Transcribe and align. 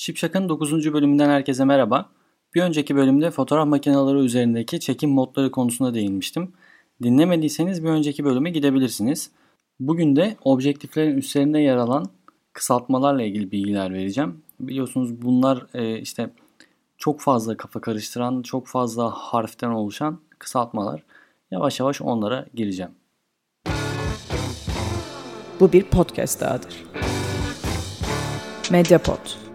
Şipşak'ın 0.00 0.48
9. 0.48 0.92
bölümünden 0.92 1.28
herkese 1.28 1.64
merhaba. 1.64 2.08
Bir 2.54 2.62
önceki 2.62 2.96
bölümde 2.96 3.30
fotoğraf 3.30 3.66
makineleri 3.66 4.18
üzerindeki 4.18 4.80
çekim 4.80 5.10
modları 5.10 5.50
konusuna 5.50 5.94
değinmiştim. 5.94 6.52
Dinlemediyseniz 7.02 7.84
bir 7.84 7.88
önceki 7.88 8.24
bölüme 8.24 8.50
gidebilirsiniz. 8.50 9.30
Bugün 9.80 10.16
de 10.16 10.36
objektiflerin 10.44 11.16
üstlerinde 11.16 11.58
yer 11.58 11.76
alan 11.76 12.06
kısaltmalarla 12.52 13.22
ilgili 13.22 13.52
bilgiler 13.52 13.94
vereceğim. 13.94 14.42
Biliyorsunuz 14.60 15.22
bunlar 15.22 15.66
e, 15.74 15.98
işte 15.98 16.30
çok 16.98 17.20
fazla 17.20 17.56
kafa 17.56 17.80
karıştıran, 17.80 18.42
çok 18.42 18.66
fazla 18.66 19.10
harften 19.10 19.70
oluşan 19.70 20.20
kısaltmalar. 20.38 21.02
Yavaş 21.50 21.80
yavaş 21.80 22.02
onlara 22.02 22.46
gireceğim. 22.54 22.92
Bu 25.60 25.72
bir 25.72 25.82
podcast 25.82 26.40
dahadır. 26.40 26.84
Mediapod. 28.70 29.49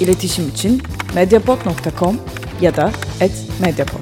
İletişim 0.00 0.48
için 0.48 0.82
mediapod.com 1.14 2.20
ya 2.60 2.76
da 2.76 2.90
@mediapod. 3.60 4.00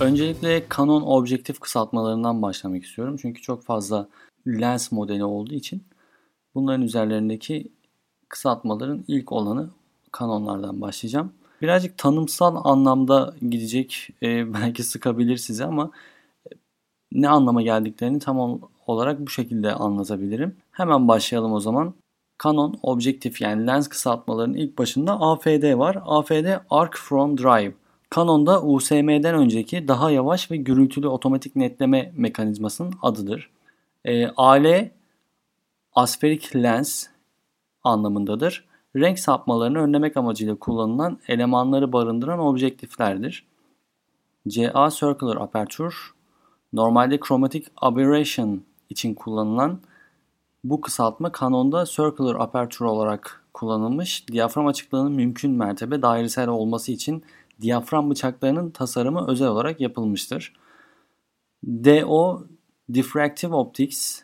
Öncelikle 0.00 0.64
Canon 0.76 1.02
objektif 1.02 1.60
kısaltmalarından 1.60 2.42
başlamak 2.42 2.84
istiyorum. 2.84 3.16
Çünkü 3.22 3.42
çok 3.42 3.62
fazla 3.62 4.08
lens 4.46 4.92
modeli 4.92 5.24
olduğu 5.24 5.54
için 5.54 5.82
bunların 6.54 6.82
üzerlerindeki 6.82 7.72
kısaltmaların 8.28 9.04
ilk 9.08 9.32
olanı 9.32 9.70
Canon'lardan 10.18 10.80
başlayacağım. 10.80 11.32
Birazcık 11.62 11.98
tanımsal 11.98 12.60
anlamda 12.64 13.34
gidecek 13.50 14.08
e, 14.22 14.54
belki 14.54 14.82
sıkabilir 14.82 15.36
size 15.36 15.64
ama 15.64 15.90
ne 17.12 17.28
anlama 17.28 17.62
geldiklerini 17.62 18.18
tam 18.18 18.60
olarak 18.86 19.20
bu 19.20 19.30
şekilde 19.30 19.72
anlatabilirim. 19.72 20.56
Hemen 20.72 21.08
başlayalım 21.08 21.52
o 21.52 21.60
zaman. 21.60 21.94
Canon 22.42 22.78
objektif 22.82 23.40
yani 23.40 23.66
lens 23.66 23.88
kısaltmalarının 23.88 24.54
ilk 24.54 24.78
başında 24.78 25.20
AFD 25.20 25.78
var. 25.78 25.98
AFD 26.06 26.46
Arc 26.70 26.98
from 26.98 27.38
Drive. 27.38 27.74
Canon'da 28.14 28.62
USM'den 28.62 29.34
önceki 29.34 29.88
daha 29.88 30.10
yavaş 30.10 30.50
ve 30.50 30.56
gürültülü 30.56 31.08
otomatik 31.08 31.56
netleme 31.56 32.12
mekanizmasının 32.16 32.94
adıdır. 33.02 33.50
E, 34.04 34.26
AL 34.26 34.88
asferik 35.94 36.56
lens 36.56 37.06
anlamındadır. 37.84 38.64
Renk 38.96 39.18
sapmalarını 39.18 39.78
önlemek 39.78 40.16
amacıyla 40.16 40.54
kullanılan 40.54 41.18
elemanları 41.28 41.92
barındıran 41.92 42.38
objektiflerdir. 42.38 43.46
CA 44.48 44.90
Circular 44.90 45.36
Aperture 45.36 45.94
normalde 46.72 47.20
Chromatic 47.20 47.66
Aberration 47.76 48.62
için 48.90 49.14
kullanılan 49.14 49.80
bu 50.64 50.80
kısaltma 50.80 51.32
kanonda 51.32 51.84
circular 51.84 52.34
aperture 52.34 52.88
olarak 52.88 53.44
kullanılmış. 53.54 54.28
Diyafram 54.28 54.66
açıklığının 54.66 55.12
mümkün 55.12 55.50
mertebe 55.50 56.02
dairesel 56.02 56.48
olması 56.48 56.92
için 56.92 57.24
diyafram 57.60 58.10
bıçaklarının 58.10 58.70
tasarımı 58.70 59.28
özel 59.28 59.48
olarak 59.48 59.80
yapılmıştır. 59.80 60.52
DO 61.66 62.46
Diffractive 62.94 63.54
Optics 63.54 64.22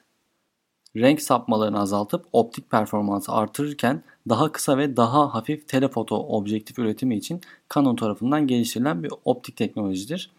renk 0.97 1.23
sapmalarını 1.23 1.81
azaltıp 1.81 2.27
optik 2.33 2.71
performansı 2.71 3.33
artırırken 3.33 4.03
daha 4.29 4.53
kısa 4.53 4.79
ve 4.79 4.97
daha 4.97 5.35
hafif 5.35 5.69
telefoto 5.69 6.17
objektif 6.17 6.79
üretimi 6.79 7.17
için 7.17 7.41
Canon 7.75 7.97
tarafından 7.97 8.47
geliştirilen 8.47 9.03
bir 9.03 9.13
optik 9.25 9.57
teknolojidir. 9.57 10.31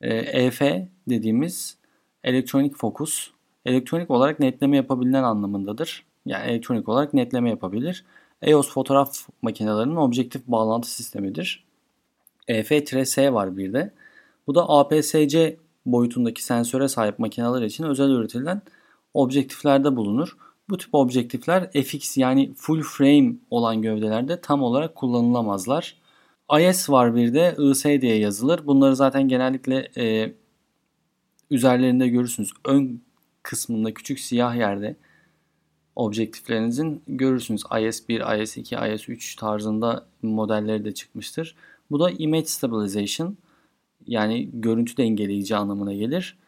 EF 0.00 0.62
e 0.62 0.88
dediğimiz 1.08 1.76
elektronik 2.24 2.76
fokus 2.76 3.30
elektronik 3.68 4.10
olarak 4.10 4.40
netleme 4.40 4.76
yapabilen 4.76 5.22
anlamındadır. 5.22 6.04
Yani 6.26 6.50
elektronik 6.50 6.88
olarak 6.88 7.14
netleme 7.14 7.50
yapabilir. 7.50 8.04
EOS 8.42 8.70
fotoğraf 8.70 9.28
makinelerinin 9.42 9.96
objektif 9.96 10.46
bağlantı 10.46 10.90
sistemidir. 10.90 11.64
EF-S 12.48 13.32
var 13.32 13.56
bir 13.56 13.72
de. 13.72 13.94
Bu 14.46 14.54
da 14.54 14.68
APS-C 14.68 15.56
boyutundaki 15.86 16.44
sensöre 16.44 16.88
sahip 16.88 17.18
makineler 17.18 17.62
için 17.62 17.84
özel 17.84 18.10
üretilen 18.10 18.62
objektiflerde 19.14 19.96
bulunur. 19.96 20.36
Bu 20.70 20.78
tip 20.78 20.94
objektifler 20.94 21.70
FX 21.72 22.16
yani 22.16 22.54
full 22.54 22.82
frame 22.82 23.34
olan 23.50 23.82
gövdelerde 23.82 24.40
tam 24.40 24.62
olarak 24.62 24.94
kullanılamazlar. 24.94 25.96
IS 26.60 26.90
var 26.90 27.14
bir 27.16 27.34
de 27.34 27.56
IS 27.58 27.84
diye 27.84 28.18
yazılır. 28.18 28.66
Bunları 28.66 28.96
zaten 28.96 29.28
genellikle 29.28 29.88
e, 29.96 30.34
üzerlerinde 31.50 32.08
görürsünüz. 32.08 32.50
Ön 32.64 33.02
kısmında 33.42 33.94
küçük 33.94 34.20
siyah 34.20 34.56
yerde 34.56 34.96
objektiflerinizin 35.96 37.02
görürsünüz. 37.06 37.62
IS1, 37.62 38.20
IS2, 38.20 38.76
IS3 38.76 39.38
tarzında 39.38 40.06
modelleri 40.22 40.84
de 40.84 40.94
çıkmıştır. 40.94 41.56
Bu 41.90 42.00
da 42.00 42.10
image 42.10 42.46
stabilization 42.46 43.36
yani 44.06 44.50
görüntü 44.52 44.96
dengeleyici 44.96 45.56
anlamına 45.56 45.94
gelir. 45.94 46.38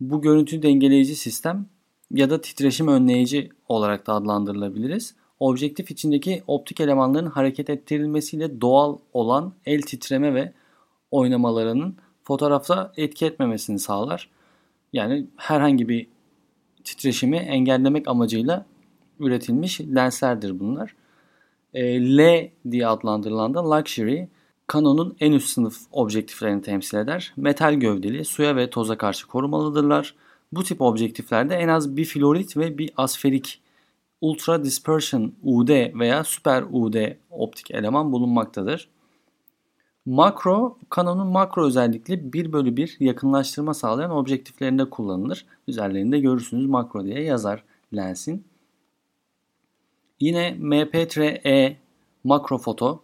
Bu 0.00 0.20
görüntü 0.22 0.62
dengeleyici 0.62 1.16
sistem 1.16 1.66
ya 2.10 2.30
da 2.30 2.40
titreşim 2.40 2.88
önleyici 2.88 3.50
olarak 3.68 4.06
da 4.06 4.12
adlandırılabiliriz. 4.12 5.14
Objektif 5.40 5.90
içindeki 5.90 6.42
optik 6.46 6.80
elemanların 6.80 7.26
hareket 7.26 7.70
ettirilmesiyle 7.70 8.60
doğal 8.60 8.98
olan 9.12 9.52
el 9.66 9.82
titreme 9.82 10.34
ve 10.34 10.52
oynamalarının 11.10 11.96
fotoğrafta 12.22 12.92
etki 12.96 13.26
etmemesini 13.26 13.78
sağlar. 13.78 14.30
Yani 14.92 15.26
herhangi 15.36 15.88
bir 15.88 16.06
titreşimi 16.84 17.36
engellemek 17.36 18.08
amacıyla 18.08 18.66
üretilmiş 19.20 19.80
lenslerdir 19.80 20.60
bunlar. 20.60 20.94
E, 21.74 22.00
L 22.16 22.50
diye 22.70 22.86
adlandırılan 22.86 23.54
da 23.54 23.70
Luxury, 23.70 24.26
Canon'un 24.72 25.16
en 25.20 25.32
üst 25.32 25.48
sınıf 25.48 25.78
objektiflerini 25.92 26.62
temsil 26.62 26.98
eder. 26.98 27.32
Metal 27.36 27.74
gövdeli, 27.74 28.24
suya 28.24 28.56
ve 28.56 28.70
toza 28.70 28.98
karşı 28.98 29.26
korumalıdırlar. 29.26 30.14
Bu 30.52 30.62
tip 30.62 30.80
objektiflerde 30.80 31.54
en 31.54 31.68
az 31.68 31.96
bir 31.96 32.04
florit 32.04 32.56
ve 32.56 32.78
bir 32.78 32.90
asferik 32.96 33.60
Ultra 34.20 34.64
Dispersion 34.64 35.32
UD 35.42 35.68
veya 36.00 36.24
Super 36.24 36.64
UD 36.72 36.94
optik 37.30 37.70
eleman 37.70 38.12
bulunmaktadır. 38.12 38.88
Makro, 40.06 40.78
Canon'un 40.96 41.26
makro 41.26 41.66
özellikli 41.66 42.32
1 42.32 42.52
bölü 42.52 42.76
1 42.76 42.96
yakınlaştırma 43.00 43.74
sağlayan 43.74 44.10
objektiflerinde 44.10 44.90
kullanılır. 44.90 45.46
Üzerlerinde 45.68 46.20
görürsünüz 46.20 46.66
makro 46.66 47.04
diye 47.04 47.22
yazar 47.22 47.64
lensin. 47.96 48.44
Yine 50.20 50.48
MP3E 50.60 51.76
makro 52.24 52.58
foto 52.58 53.02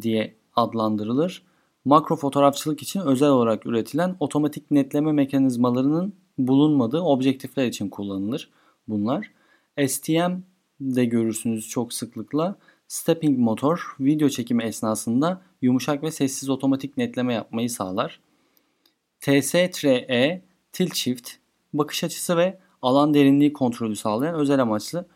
diye 0.00 0.34
adlandırılır. 0.56 1.42
Makro 1.84 2.16
fotoğrafçılık 2.16 2.82
için 2.82 3.00
özel 3.00 3.28
olarak 3.28 3.66
üretilen 3.66 4.16
otomatik 4.20 4.70
netleme 4.70 5.12
mekanizmalarının 5.12 6.12
bulunmadığı 6.38 7.00
objektifler 7.00 7.66
için 7.66 7.88
kullanılır 7.88 8.50
bunlar. 8.88 9.30
STM 9.86 10.32
de 10.80 11.04
görürsünüz 11.04 11.68
çok 11.68 11.92
sıklıkla. 11.92 12.56
Stepping 12.88 13.38
motor 13.38 13.96
video 14.00 14.28
çekimi 14.28 14.62
esnasında 14.62 15.47
yumuşak 15.62 16.02
ve 16.02 16.10
sessiz 16.10 16.50
otomatik 16.50 16.96
netleme 16.96 17.34
yapmayı 17.34 17.70
sağlar. 17.70 18.20
TS-E 19.20 20.42
tilt 20.72 20.94
shift 20.94 21.30
bakış 21.74 22.04
açısı 22.04 22.36
ve 22.36 22.58
alan 22.82 23.14
derinliği 23.14 23.52
kontrolü 23.52 23.96
sağlayan 23.96 24.34
özel 24.34 24.62
amaçlı 24.62 25.06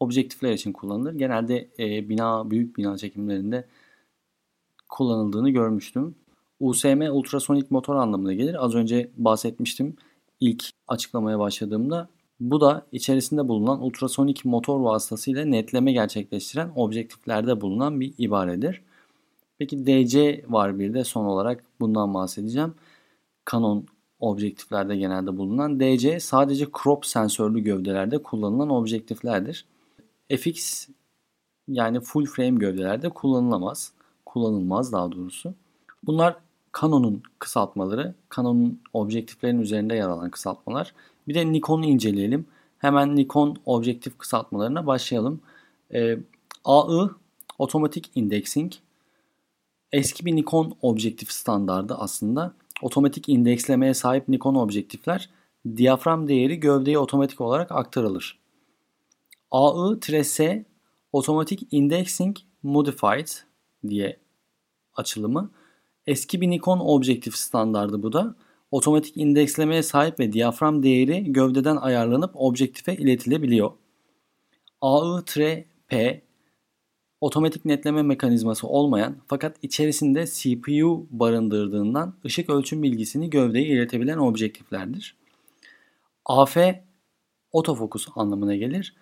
objektifler 0.00 0.52
için 0.52 0.72
kullanılır. 0.72 1.14
Genelde 1.14 1.68
e, 1.78 2.08
bina 2.08 2.50
büyük 2.50 2.76
bina 2.76 2.96
çekimlerinde 2.96 3.68
kullanıldığını 4.88 5.50
görmüştüm. 5.50 6.14
USM 6.60 7.00
ultrasonik 7.10 7.70
motor 7.70 7.96
anlamına 7.96 8.32
gelir. 8.32 8.64
Az 8.64 8.74
önce 8.74 9.10
bahsetmiştim 9.16 9.96
ilk 10.40 10.64
açıklamaya 10.88 11.38
başladığımda. 11.38 12.08
Bu 12.40 12.60
da 12.60 12.86
içerisinde 12.92 13.48
bulunan 13.48 13.82
ultrasonik 13.82 14.44
motor 14.44 14.80
vasıtasıyla 14.80 15.44
netleme 15.44 15.92
gerçekleştiren 15.92 16.72
objektiflerde 16.76 17.60
bulunan 17.60 18.00
bir 18.00 18.14
ibaredir. 18.18 18.82
Peki 19.58 19.86
DC 19.86 20.44
var 20.48 20.78
bir 20.78 20.94
de 20.94 21.04
son 21.04 21.24
olarak 21.24 21.64
bundan 21.80 22.14
bahsedeceğim. 22.14 22.74
Canon 23.50 23.86
objektiflerde 24.18 24.96
genelde 24.96 25.36
bulunan 25.36 25.80
DC 25.80 26.20
sadece 26.20 26.66
crop 26.82 27.06
sensörlü 27.06 27.60
gövdelerde 27.60 28.22
kullanılan 28.22 28.70
objektiflerdir. 28.70 29.66
FX 30.36 30.88
yani 31.68 32.00
full 32.00 32.24
frame 32.26 32.58
gövdelerde 32.58 33.08
kullanılamaz. 33.08 33.92
Kullanılmaz 34.26 34.92
daha 34.92 35.12
doğrusu. 35.12 35.54
Bunlar 36.02 36.36
Canon'un 36.80 37.22
kısaltmaları. 37.38 38.14
Canon'un 38.36 38.80
objektiflerin 38.92 39.58
üzerinde 39.58 39.94
yer 39.94 40.08
alan 40.08 40.30
kısaltmalar. 40.30 40.94
Bir 41.28 41.34
de 41.34 41.52
Nikon'u 41.52 41.84
inceleyelim. 41.84 42.46
Hemen 42.78 43.16
Nikon 43.16 43.56
objektif 43.66 44.18
kısaltmalarına 44.18 44.86
başlayalım. 44.86 45.40
Ee, 45.94 46.18
AI 46.64 47.08
Automatic 47.58 48.10
Indexing 48.14 48.72
eski 49.94 50.26
bir 50.26 50.36
Nikon 50.36 50.76
objektif 50.82 51.32
standardı 51.32 51.94
aslında. 51.94 52.54
Otomatik 52.82 53.28
indekslemeye 53.28 53.94
sahip 53.94 54.28
Nikon 54.28 54.54
objektifler 54.54 55.30
diyafram 55.76 56.28
değeri 56.28 56.60
gövdeye 56.60 56.98
otomatik 56.98 57.40
olarak 57.40 57.72
aktarılır. 57.72 58.38
AI-S 59.50 60.64
Automatic 61.12 61.66
Indexing 61.70 62.36
Modified 62.62 63.28
diye 63.88 64.16
açılımı. 64.94 65.50
Eski 66.06 66.40
bir 66.40 66.50
Nikon 66.50 66.78
objektif 66.78 67.36
standardı 67.36 68.02
bu 68.02 68.12
da. 68.12 68.34
Otomatik 68.70 69.16
indekslemeye 69.16 69.82
sahip 69.82 70.20
ve 70.20 70.32
diyafram 70.32 70.82
değeri 70.82 71.32
gövdeden 71.32 71.76
ayarlanıp 71.76 72.30
objektife 72.34 72.96
iletilebiliyor. 72.96 73.70
AI-P 74.80 76.22
otomatik 77.24 77.64
netleme 77.64 78.02
mekanizması 78.02 78.66
olmayan 78.66 79.16
fakat 79.26 79.56
içerisinde 79.62 80.26
CPU 80.26 81.06
barındırdığından 81.10 82.14
ışık 82.24 82.50
ölçüm 82.50 82.82
bilgisini 82.82 83.30
gövdeye 83.30 83.66
iletebilen 83.66 84.18
objektiflerdir. 84.18 85.16
AF 86.24 86.56
otofokus 87.52 88.08
anlamına 88.16 88.54
gelir. 88.56 88.96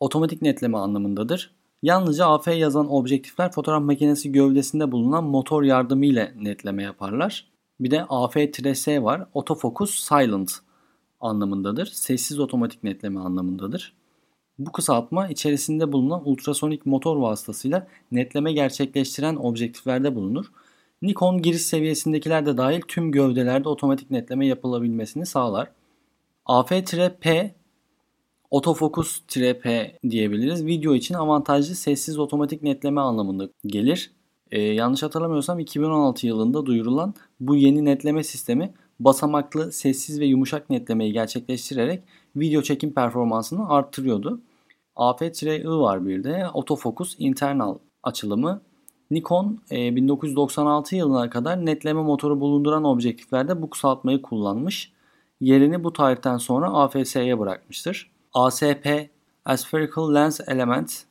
Otomatik 0.00 0.42
netleme 0.42 0.78
anlamındadır. 0.78 1.54
Yalnızca 1.82 2.26
AF 2.26 2.48
yazan 2.48 2.92
objektifler 2.92 3.52
fotoğraf 3.52 3.82
makinesi 3.82 4.32
gövdesinde 4.32 4.92
bulunan 4.92 5.24
motor 5.24 5.62
yardımıyla 5.62 6.28
netleme 6.36 6.82
yaparlar. 6.82 7.50
Bir 7.80 7.90
de 7.90 8.04
AF-S 8.08 9.02
var. 9.02 9.28
Autofocus 9.34 10.00
Silent 10.00 10.52
anlamındadır. 11.20 11.86
Sessiz 11.86 12.40
otomatik 12.40 12.82
netleme 12.84 13.20
anlamındadır. 13.20 14.01
Bu 14.66 14.72
kısaltma 14.72 15.28
içerisinde 15.28 15.92
bulunan 15.92 16.28
ultrasonik 16.28 16.86
motor 16.86 17.16
vasıtasıyla 17.16 17.86
netleme 18.12 18.52
gerçekleştiren 18.52 19.36
objektiflerde 19.36 20.14
bulunur. 20.14 20.46
Nikon 21.02 21.42
giriş 21.42 21.62
seviyesindekiler 21.62 22.46
de 22.46 22.56
dahil 22.56 22.80
tüm 22.88 23.12
gövdelerde 23.12 23.68
otomatik 23.68 24.10
netleme 24.10 24.46
yapılabilmesini 24.46 25.26
sağlar. 25.26 25.70
AF-P 26.46 27.54
Autofocus-P 28.50 29.98
diyebiliriz. 30.10 30.66
Video 30.66 30.94
için 30.94 31.14
avantajlı 31.14 31.74
sessiz 31.74 32.18
otomatik 32.18 32.62
netleme 32.62 33.00
anlamında 33.00 33.48
gelir. 33.66 34.10
Ee, 34.50 34.60
yanlış 34.60 35.02
hatırlamıyorsam 35.02 35.58
2016 35.58 36.26
yılında 36.26 36.66
duyurulan 36.66 37.14
bu 37.40 37.56
yeni 37.56 37.84
netleme 37.84 38.24
sistemi 38.24 38.74
basamaklı, 39.00 39.72
sessiz 39.72 40.20
ve 40.20 40.26
yumuşak 40.26 40.70
netlemeyi 40.70 41.12
gerçekleştirerek 41.12 42.02
video 42.36 42.62
çekim 42.62 42.92
performansını 42.92 43.68
arttırıyordu. 43.68 44.40
AF-I 44.96 45.68
var 45.68 46.06
bir 46.06 46.24
de 46.24 46.46
Autofocus 46.46 47.16
Internal 47.18 47.78
açılımı. 48.02 48.62
Nikon 49.10 49.60
1996 49.70 50.94
e, 50.94 50.98
yılına 50.98 51.30
kadar 51.30 51.66
netleme 51.66 52.02
motoru 52.02 52.40
bulunduran 52.40 52.84
objektiflerde 52.84 53.62
bu 53.62 53.70
kısaltmayı 53.70 54.22
kullanmış. 54.22 54.92
Yerini 55.40 55.84
bu 55.84 55.92
tarihten 55.92 56.36
sonra 56.36 56.70
AFS'ye 56.70 57.38
bırakmıştır. 57.38 58.10
ASP 58.32 59.10
Aspherical 59.44 60.14
Lens 60.14 60.40
Element 60.48 61.04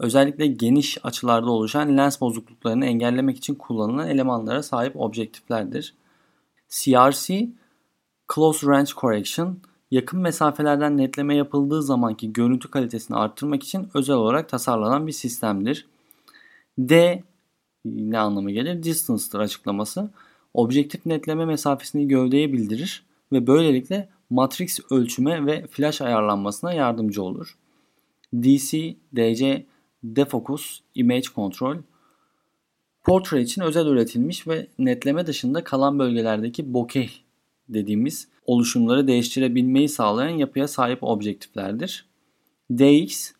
özellikle 0.00 0.46
geniş 0.46 0.98
açılarda 1.04 1.50
oluşan 1.50 1.96
lens 1.96 2.20
bozukluklarını 2.20 2.86
engellemek 2.86 3.36
için 3.36 3.54
kullanılan 3.54 4.08
elemanlara 4.08 4.62
sahip 4.62 5.00
objektiflerdir. 5.00 5.94
CRC 6.68 7.48
Close 8.34 8.66
Range 8.66 8.90
Correction 8.96 9.58
yakın 9.92 10.20
mesafelerden 10.20 10.96
netleme 10.96 11.36
yapıldığı 11.36 11.82
zamanki 11.82 12.32
görüntü 12.32 12.70
kalitesini 12.70 13.16
arttırmak 13.16 13.62
için 13.62 13.88
özel 13.94 14.16
olarak 14.16 14.48
tasarlanan 14.48 15.06
bir 15.06 15.12
sistemdir. 15.12 15.86
D 16.78 17.22
ne 17.84 18.18
anlamı 18.18 18.50
gelir? 18.50 18.82
Distance'dır 18.82 19.40
açıklaması. 19.40 20.10
Objektif 20.54 21.06
netleme 21.06 21.44
mesafesini 21.44 22.08
gövdeye 22.08 22.52
bildirir 22.52 23.04
ve 23.32 23.46
böylelikle 23.46 24.08
matrix 24.30 24.80
ölçüme 24.90 25.46
ve 25.46 25.66
flash 25.66 26.00
ayarlanmasına 26.00 26.72
yardımcı 26.72 27.22
olur. 27.22 27.56
DC, 28.34 28.96
DC, 29.16 29.66
Defocus, 30.04 30.80
Image 30.94 31.26
Control 31.34 31.76
Portrait 33.02 33.48
için 33.48 33.62
özel 33.62 33.86
üretilmiş 33.86 34.46
ve 34.46 34.66
netleme 34.78 35.26
dışında 35.26 35.64
kalan 35.64 35.98
bölgelerdeki 35.98 36.74
bokeh 36.74 37.21
dediğimiz 37.74 38.28
oluşumları 38.46 39.06
değiştirebilmeyi 39.06 39.88
sağlayan 39.88 40.36
yapıya 40.36 40.68
sahip 40.68 41.02
objektiflerdir. 41.02 42.06
DX, 42.72 43.32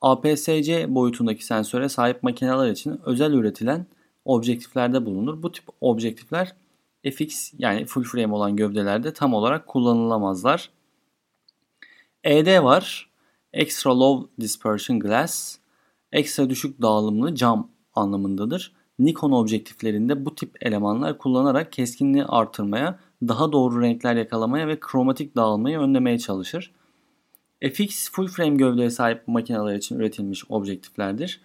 APS-C 0.00 0.94
boyutundaki 0.94 1.44
sensöre 1.44 1.88
sahip 1.88 2.22
makineler 2.22 2.70
için 2.70 3.00
özel 3.04 3.32
üretilen 3.32 3.86
objektiflerde 4.24 5.06
bulunur. 5.06 5.42
Bu 5.42 5.52
tip 5.52 5.64
objektifler 5.80 6.54
FX 7.12 7.52
yani 7.58 7.86
full 7.86 8.02
frame 8.02 8.34
olan 8.34 8.56
gövdelerde 8.56 9.12
tam 9.12 9.34
olarak 9.34 9.66
kullanılamazlar. 9.66 10.70
ED 12.24 12.62
var. 12.62 13.10
Extra 13.52 13.98
Low 13.98 14.30
Dispersion 14.40 15.00
Glass. 15.00 15.58
Ekstra 16.12 16.50
düşük 16.50 16.82
dağılımlı 16.82 17.34
cam 17.34 17.70
anlamındadır. 17.94 18.72
Nikon 18.98 19.32
objektiflerinde 19.32 20.24
bu 20.24 20.34
tip 20.34 20.66
elemanlar 20.66 21.18
kullanarak 21.18 21.72
keskinliği 21.72 22.24
artırmaya, 22.24 22.98
daha 23.22 23.52
doğru 23.52 23.82
renkler 23.82 24.16
yakalamaya 24.16 24.68
ve 24.68 24.80
kromatik 24.80 25.36
dağılmayı 25.36 25.78
önlemeye 25.78 26.18
çalışır. 26.18 26.72
FX 27.72 28.10
full 28.10 28.26
frame 28.26 28.56
gövdeye 28.56 28.90
sahip 28.90 29.28
makineler 29.28 29.74
için 29.74 29.98
üretilmiş 29.98 30.44
objektiflerdir. 30.48 31.40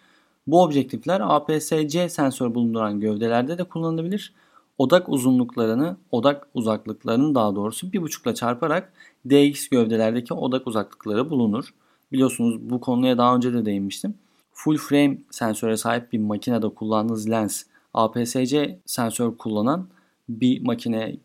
Bu 0.48 0.64
objektifler 0.64 1.22
APS-C 1.24 2.10
sensör 2.10 2.56
bulunduran 2.56 3.00
gövdelerde 3.00 3.58
de 3.58 3.64
kullanılabilir 3.64 4.34
odak 4.78 5.10
uzunluklarını, 5.10 5.98
odak 6.12 6.48
uzaklıklarını 6.54 7.36
daha 7.36 7.56
doğrusu 7.56 7.88
1.5 7.88 8.24
ile 8.24 8.36
çarparak 8.36 8.94
DX 9.30 9.68
gövdelerdeki 9.68 10.34
odak 10.34 10.68
uzaklıkları 10.68 11.30
bulunur. 11.30 11.74
Biliyorsunuz 12.12 12.70
bu 12.70 12.82
konuya 12.82 13.18
daha 13.18 13.36
önce 13.36 13.54
de 13.54 13.66
değinmiştim. 13.66 14.14
Full 14.54 14.78
frame 14.78 15.18
sensöre 15.32 15.78
sahip 15.78 16.14
bir 16.14 16.20
makinede 16.20 16.70
kullandığınız 16.70 17.30
lens 17.30 17.64
APS-C 17.94 18.80
sensör 18.86 19.38
kullanan 19.38 19.88
bir 20.30 20.62
makine 20.62 21.16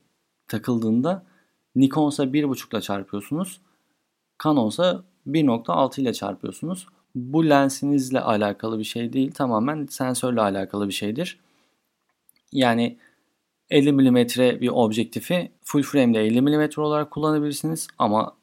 takıldığında 0.48 1.24
Nikon'sa 1.74 2.24
1.5 2.24 2.72
ile 2.72 2.80
çarpıyorsunuz. 2.80 3.60
Canon'sa 4.44 5.04
1.6 5.26 6.00
ile 6.00 6.12
çarpıyorsunuz. 6.12 6.86
Bu 7.14 7.48
lensinizle 7.48 8.20
alakalı 8.20 8.78
bir 8.78 8.84
şey 8.84 9.12
değil. 9.12 9.32
Tamamen 9.32 9.86
sensörle 9.86 10.40
alakalı 10.40 10.88
bir 10.88 10.92
şeydir. 10.92 11.38
Yani 12.52 12.98
50 13.70 13.92
mm 13.92 14.16
bir 14.60 14.68
objektifi 14.68 15.52
full 15.64 15.82
frame'de 15.82 16.20
50 16.20 16.40
mm 16.40 16.68
olarak 16.76 17.10
kullanabilirsiniz 17.10 17.88
ama 17.98 18.36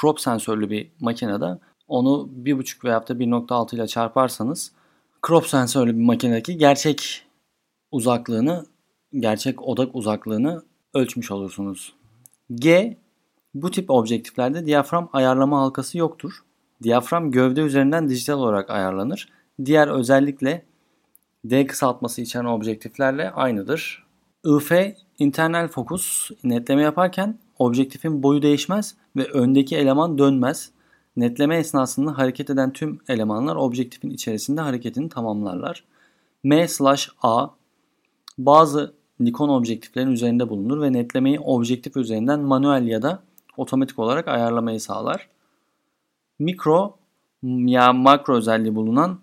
crop 0.00 0.20
sensörlü 0.20 0.70
bir 0.70 0.90
makinede 1.00 1.58
onu 1.88 2.28
1.5 2.44 2.84
veya 2.84 3.08
da 3.08 3.12
1.6 3.12 3.74
ile 3.76 3.86
çarparsanız 3.86 4.72
crop 5.26 5.46
sensörlü 5.46 5.96
bir 5.96 6.02
makinedeki 6.02 6.58
gerçek 6.58 7.26
uzaklığını, 7.90 8.66
gerçek 9.12 9.62
odak 9.62 9.94
uzaklığını 9.96 10.62
ölçmüş 10.94 11.30
olursunuz. 11.30 11.94
G 12.54 12.96
bu 13.54 13.70
tip 13.70 13.90
objektiflerde 13.90 14.66
diyafram 14.66 15.08
ayarlama 15.12 15.60
halkası 15.60 15.98
yoktur. 15.98 16.44
Diyafram 16.82 17.30
gövde 17.30 17.60
üzerinden 17.60 18.08
dijital 18.08 18.38
olarak 18.38 18.70
ayarlanır. 18.70 19.28
Diğer 19.64 19.88
özellikle 19.88 20.64
D 21.44 21.66
kısaltması 21.66 22.22
içeren 22.22 22.44
objektiflerle 22.44 23.30
aynıdır. 23.30 24.04
IF 24.44 24.72
internal 25.18 25.68
fokus 25.68 26.30
netleme 26.44 26.82
yaparken 26.82 27.38
objektifin 27.58 28.22
boyu 28.22 28.42
değişmez 28.42 28.94
ve 29.16 29.24
öndeki 29.24 29.76
eleman 29.76 30.18
dönmez. 30.18 30.70
Netleme 31.16 31.56
esnasında 31.56 32.18
hareket 32.18 32.50
eden 32.50 32.72
tüm 32.72 32.98
elemanlar 33.08 33.56
objektifin 33.56 34.10
içerisinde 34.10 34.60
hareketini 34.60 35.08
tamamlarlar. 35.08 35.84
M/A 36.44 37.50
bazı 38.38 38.94
Nikon 39.20 39.48
objektiflerin 39.48 40.10
üzerinde 40.10 40.48
bulunur 40.48 40.82
ve 40.82 40.92
netlemeyi 40.92 41.40
objektif 41.40 41.96
üzerinden 41.96 42.40
manuel 42.40 42.86
ya 42.86 43.02
da 43.02 43.22
otomatik 43.56 43.98
olarak 43.98 44.28
ayarlamayı 44.28 44.80
sağlar. 44.80 45.28
Mikro 46.38 46.98
ya 47.42 47.92
makro 47.92 48.36
özelliği 48.36 48.74
bulunan 48.74 49.20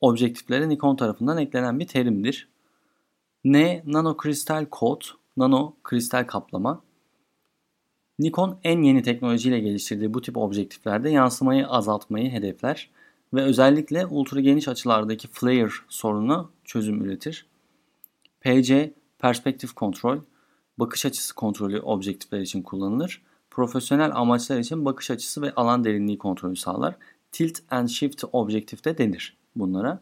objektiflere 0.00 0.68
Nikon 0.68 0.96
tarafından 0.96 1.38
eklenen 1.38 1.80
bir 1.80 1.86
terimdir. 1.86 2.48
N 3.44 3.82
nanokristal 3.86 4.66
coat, 4.72 5.04
nano 5.36 5.74
kristal 5.82 6.24
kaplama. 6.26 6.82
Nikon 8.18 8.58
en 8.64 8.82
yeni 8.82 9.02
teknolojiyle 9.02 9.60
geliştirdiği 9.60 10.14
bu 10.14 10.20
tip 10.20 10.36
objektiflerde 10.36 11.10
yansımayı 11.10 11.68
azaltmayı 11.68 12.30
hedefler 12.30 12.90
ve 13.34 13.42
özellikle 13.42 14.06
ultra 14.06 14.40
geniş 14.40 14.68
açılardaki 14.68 15.28
flare 15.28 15.68
sorunu 15.88 16.50
çözüm 16.64 17.04
üretir. 17.04 17.46
PC 18.40 18.92
perspektif 19.24 19.72
kontrol, 19.72 20.18
bakış 20.78 21.06
açısı 21.06 21.34
kontrolü 21.34 21.80
objektifler 21.80 22.40
için 22.40 22.62
kullanılır. 22.62 23.22
Profesyonel 23.50 24.16
amaçlar 24.16 24.58
için 24.58 24.84
bakış 24.84 25.10
açısı 25.10 25.42
ve 25.42 25.54
alan 25.54 25.84
derinliği 25.84 26.18
kontrolü 26.18 26.56
sağlar. 26.56 26.96
Tilt 27.32 27.58
and 27.70 27.88
shift 27.88 28.24
objektif 28.32 28.84
de 28.84 28.98
denir 28.98 29.36
bunlara. 29.56 30.00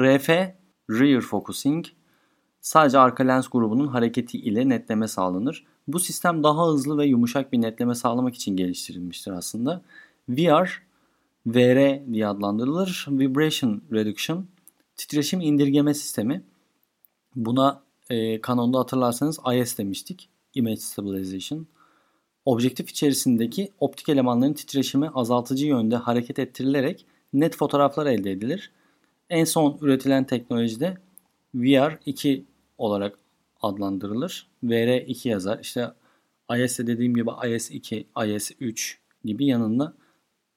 RF 0.00 0.28
rear 0.90 1.20
focusing 1.20 1.86
Sadece 2.60 2.98
arka 2.98 3.24
lens 3.24 3.48
grubunun 3.48 3.86
hareketi 3.86 4.38
ile 4.38 4.68
netleme 4.68 5.08
sağlanır. 5.08 5.66
Bu 5.88 6.00
sistem 6.00 6.42
daha 6.42 6.68
hızlı 6.68 6.98
ve 6.98 7.06
yumuşak 7.06 7.52
bir 7.52 7.62
netleme 7.62 7.94
sağlamak 7.94 8.34
için 8.34 8.56
geliştirilmiştir 8.56 9.32
aslında. 9.32 9.82
VR, 10.28 10.82
VR 11.46 12.12
diye 12.12 12.26
adlandırılır. 12.26 13.06
Vibration 13.08 13.82
Reduction 13.92 14.46
titreşim 14.96 15.40
indirgeme 15.40 15.94
sistemi. 15.94 16.42
Buna 17.36 17.87
e, 18.10 18.40
Canon'da 18.42 18.78
hatırlarsanız 18.78 19.38
IS 19.54 19.78
demiştik. 19.78 20.28
Image 20.54 20.76
Stabilization. 20.80 21.66
Objektif 22.44 22.90
içerisindeki 22.90 23.72
optik 23.80 24.08
elemanların 24.08 24.52
titreşimi 24.52 25.08
azaltıcı 25.08 25.66
yönde 25.66 25.96
hareket 25.96 26.38
ettirilerek 26.38 27.06
net 27.32 27.56
fotoğraflar 27.56 28.06
elde 28.06 28.30
edilir. 28.30 28.70
En 29.30 29.44
son 29.44 29.78
üretilen 29.80 30.24
teknolojide 30.24 30.96
VR2 31.54 32.42
olarak 32.78 33.18
adlandırılır. 33.60 34.46
VR2 34.64 35.28
yazar. 35.28 35.58
İşte 35.58 35.92
IS'de 36.56 36.86
dediğim 36.86 37.14
gibi 37.14 37.30
IS2, 37.30 38.04
IS3 38.14 38.94
gibi 39.24 39.46
yanında 39.46 39.94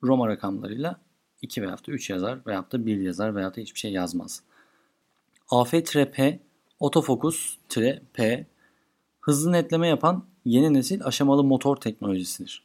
Roma 0.03 0.27
rakamlarıyla 0.27 1.01
2 1.41 1.62
veya 1.62 1.72
da 1.72 1.91
3 1.91 2.10
yazar 2.10 2.39
veya 2.48 2.65
da 2.72 2.86
1 2.86 3.00
yazar 3.00 3.36
veya 3.36 3.55
da 3.55 3.62
hiçbir 3.62 3.79
şey 3.79 3.91
yazmaz. 3.91 4.43
AF-P 5.50 6.39
Otofokus-P 6.81 8.45
hızlı 9.19 9.51
netleme 9.51 9.88
yapan 9.88 10.25
yeni 10.45 10.73
nesil 10.73 11.05
aşamalı 11.05 11.43
motor 11.43 11.75
teknolojisidir. 11.75 12.63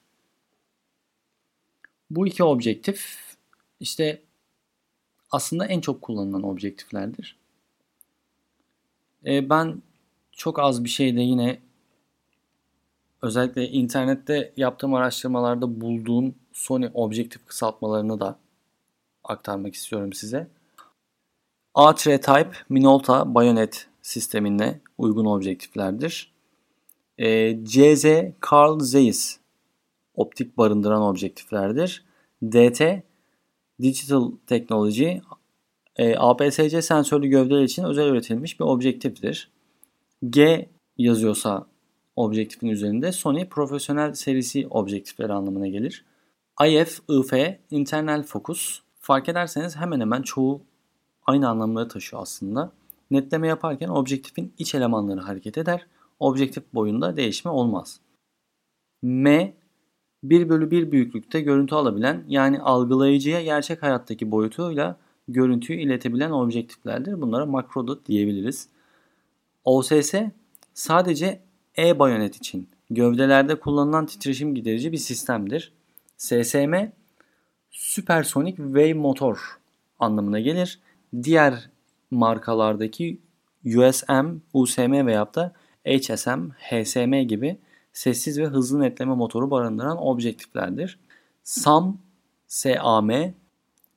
Bu 2.11 2.27
iki 2.27 2.45
objektif 2.45 3.17
işte 3.81 4.23
aslında 5.31 5.67
en 5.67 5.81
çok 5.81 6.03
kullanılan 6.03 6.43
objektiflerdir. 6.43 7.37
E, 9.27 9.51
ben 9.51 9.83
çok 10.33 10.59
az 10.59 10.85
bir 10.85 10.89
şeyde 10.89 11.21
yine 11.21 11.61
özellikle 13.23 13.69
internette 13.69 14.53
yaptığım 14.57 14.95
araştırmalarda 14.95 15.81
bulduğum 15.81 16.35
Sony 16.53 16.91
objektif 16.95 17.47
kısaltmalarını 17.47 18.21
da 18.21 18.39
aktarmak 19.25 19.75
istiyorum 19.75 20.13
size. 20.13 20.49
A3 21.75 22.21
Type 22.21 22.57
Minolta 22.69 23.35
Bayonet 23.35 23.89
sistemine 24.07 24.81
uygun 24.99 25.25
objektiflerdir. 25.25 26.33
E, 27.19 27.59
CZ 27.65 28.05
Carl 28.53 28.79
Zeiss 28.79 29.37
optik 30.15 30.59
barındıran 30.59 31.03
objektiflerdir. 31.03 32.05
DT 32.43 32.83
Digital 33.83 34.31
Technology 34.47 35.19
e, 35.97 36.17
APS-C 36.17 36.83
sensörlü 36.83 37.27
gövdeler 37.27 37.63
için 37.63 37.85
özel 37.85 38.07
üretilmiş 38.07 38.61
bir 38.61 38.65
objektiftir. 38.65 39.51
G 40.31 40.69
yazıyorsa 40.99 41.67
objektifin 42.17 42.69
üzerinde 42.69 43.13
Sony 43.13 43.49
profesyonel 43.49 44.15
serisi 44.15 44.67
objektifleri 44.71 45.33
anlamına 45.33 45.67
gelir. 45.67 46.05
IF, 46.67 47.01
IF, 47.09 47.33
internal 47.71 48.23
focus 48.23 48.81
fark 49.01 49.29
ederseniz 49.29 49.77
hemen 49.77 50.01
hemen 50.01 50.23
çoğu 50.23 50.63
aynı 51.27 51.49
anlamları 51.49 51.89
taşıyor 51.89 52.23
aslında. 52.23 52.73
Netleme 53.11 53.49
yaparken 53.49 53.89
objektifin 53.89 54.53
iç 54.59 54.75
elemanları 54.75 55.21
hareket 55.21 55.59
eder. 55.59 55.87
Objektif 56.21 56.65
boyunda 56.75 57.17
değişme 57.17 57.51
olmaz. 57.51 58.01
M 59.03 59.55
1 60.23 60.49
bölü 60.49 60.71
1 60.71 60.93
büyüklükte 60.93 61.41
görüntü 61.41 61.75
alabilen 61.75 62.25
yani 62.29 62.61
algılayıcıya 62.61 63.43
gerçek 63.43 63.83
hayattaki 63.83 64.31
boyutuyla 64.31 64.97
görüntüyü 65.29 65.81
iletebilen 65.81 66.31
objektiflerdir. 66.31 67.21
Bunlara 67.21 67.47
makro 67.47 67.87
dot 67.87 68.07
diyebiliriz. 68.07 68.69
OSS 69.65 70.15
sadece 70.75 71.41
e-bayonet 71.79 72.37
için 72.37 72.69
gövdelerde 72.91 73.55
kullanılan 73.61 74.07
titreşim 74.07 74.55
giderici 74.55 74.93
bir 74.93 74.97
sistemdir. 74.97 75.73
SSM 76.17 76.75
süpersonik 77.71 78.57
wave 78.57 78.95
motor 78.95 79.59
anlamına 79.99 80.41
gelir. 80.41 80.81
Diğer 81.23 81.71
markalardaki 82.11 83.21
USM, 83.65 84.27
USM 84.53 85.07
veya 85.07 85.35
da 85.35 85.53
HSM, 85.87 86.51
HSM 86.59 87.15
gibi 87.29 87.59
sessiz 87.93 88.39
ve 88.39 88.47
hızlı 88.47 88.81
netleme 88.81 89.15
motoru 89.15 89.51
barındıran 89.51 90.07
objektiflerdir. 90.07 90.99
SAM, 91.43 91.99
SAM, 92.47 93.11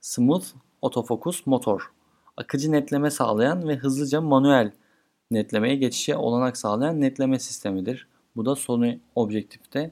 Smooth 0.01 0.45
Autofocus 0.81 1.45
Motor, 1.45 1.91
akıcı 2.37 2.71
netleme 2.71 3.11
sağlayan 3.11 3.67
ve 3.67 3.75
hızlıca 3.75 4.21
manuel 4.21 4.71
netlemeye 5.31 5.75
geçişe 5.75 6.15
olanak 6.15 6.57
sağlayan 6.57 7.01
netleme 7.01 7.39
sistemidir. 7.39 8.07
Bu 8.35 8.45
da 8.45 8.55
Sony 8.55 8.99
objektifte. 9.15 9.91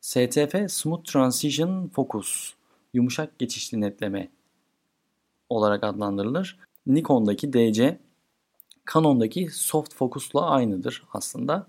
STF 0.00 0.54
Smooth 0.68 1.04
Transition 1.04 1.88
Focus, 1.88 2.52
yumuşak 2.94 3.38
geçişli 3.38 3.80
netleme 3.80 4.28
olarak 5.48 5.84
adlandırılır. 5.84 6.58
Nikon'daki 6.86 7.52
DC, 7.52 7.98
Canon'daki 8.92 9.48
Soft 9.52 9.94
Focus'la 9.94 10.50
aynıdır 10.50 11.04
aslında. 11.12 11.66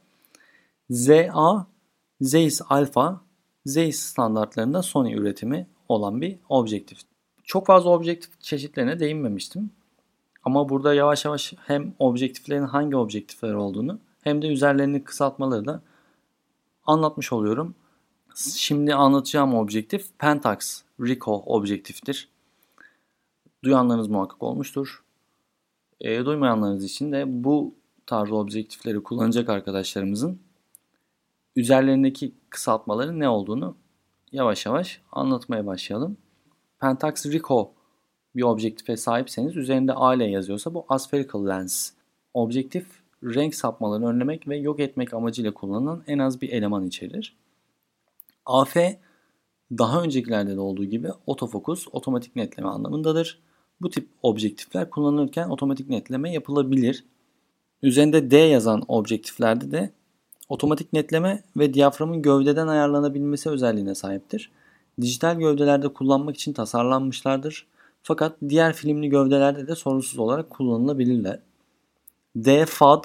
ZA, 0.90 1.68
Zeiss 2.22 2.62
Alpha, 2.70 3.22
Zeiss 3.66 4.00
standartlarında 4.00 4.84
Sony 4.84 5.14
üretimi 5.14 5.68
olan 5.90 6.22
bir 6.22 6.38
objektif. 6.50 7.00
Çok 7.44 7.68
fazla 7.68 7.90
objektif 7.90 8.42
çeşitlerine 8.42 9.00
değinmemiştim. 9.00 9.72
Ama 10.44 10.70
burada 10.70 10.94
yavaş 10.94 11.26
yavaş 11.26 11.54
hem 11.66 11.94
objektiflerin 12.00 12.66
hangi 12.66 12.96
objektifler 12.96 13.54
olduğunu 13.54 14.00
hem 14.22 14.42
de 14.42 14.48
üzerlerini 14.48 15.04
kısaltmaları 15.04 15.66
da 15.66 15.82
anlatmış 16.86 17.34
oluyorum. 17.34 17.76
Şimdi 18.36 18.96
anlatacağım 18.96 19.54
objektif 19.54 20.20
Pentax 20.20 20.82
Ricoh 21.02 21.42
objektiftir. 21.46 22.30
Duyanlarınız 23.64 24.08
muhakkak 24.08 24.44
olmuştur. 24.44 25.01
E, 26.02 26.26
duymayanlarınız 26.26 26.84
için 26.84 27.12
de 27.12 27.44
bu 27.44 27.76
tarz 28.06 28.32
objektifleri 28.32 29.04
kullanacak 29.04 29.50
arkadaşlarımızın 29.50 30.40
üzerlerindeki 31.56 32.36
kısaltmaların 32.50 33.20
ne 33.20 33.30
olduğunu 33.30 33.76
yavaş 34.32 34.66
yavaş 34.66 35.02
anlatmaya 35.12 35.66
başlayalım. 35.66 36.18
Pentax 36.80 37.26
Ricoh 37.26 37.70
bir 38.36 38.44
objektife 38.44 38.98
sahipseniz 38.98 39.58
üzerinde 39.58 39.94
A 39.94 40.14
ile 40.14 40.26
yazıyorsa 40.26 40.74
bu 40.74 40.86
aspherical 40.90 41.48
lens. 41.48 41.92
Objektif 42.34 42.86
renk 43.24 43.56
sapmalarını 43.56 44.10
önlemek 44.10 44.48
ve 44.48 44.58
yok 44.58 44.80
etmek 44.80 45.14
amacıyla 45.14 45.54
kullanılan 45.54 46.04
en 46.08 46.20
az 46.20 46.42
bir 46.42 46.50
eleman 46.50 46.86
içerir. 46.86 47.38
AF 48.46 48.76
daha 49.72 50.04
öncekilerde 50.04 50.56
de 50.56 50.60
olduğu 50.60 50.86
gibi 50.86 51.10
otofokus, 51.26 51.88
otomatik 51.92 52.36
netleme 52.36 52.70
anlamındadır. 52.70 53.42
Bu 53.82 53.90
tip 53.90 54.08
objektifler 54.22 54.90
kullanılırken 54.90 55.50
otomatik 55.50 55.90
netleme 55.90 56.34
yapılabilir. 56.34 57.06
Üzerinde 57.82 58.32
D 58.32 58.38
yazan 58.38 58.84
objektiflerde 58.88 59.72
de 59.72 59.92
otomatik 60.50 60.94
netleme 60.94 61.44
ve 61.58 61.74
diyaframın 61.74 62.22
gövdeden 62.22 62.68
ayarlanabilmesi 62.68 63.50
özelliğine 63.50 63.96
sahiptir. 63.96 64.52
Dijital 65.02 65.40
gövdelerde 65.40 65.88
kullanmak 65.88 66.36
için 66.36 66.54
tasarlanmışlardır. 66.54 67.68
Fakat 68.04 68.38
diğer 68.50 68.74
filmli 68.74 69.10
gövdelerde 69.10 69.68
de 69.68 69.76
sorunsuz 69.76 70.20
olarak 70.20 70.50
kullanılabilirler. 70.50 71.40
DFAD 72.38 73.04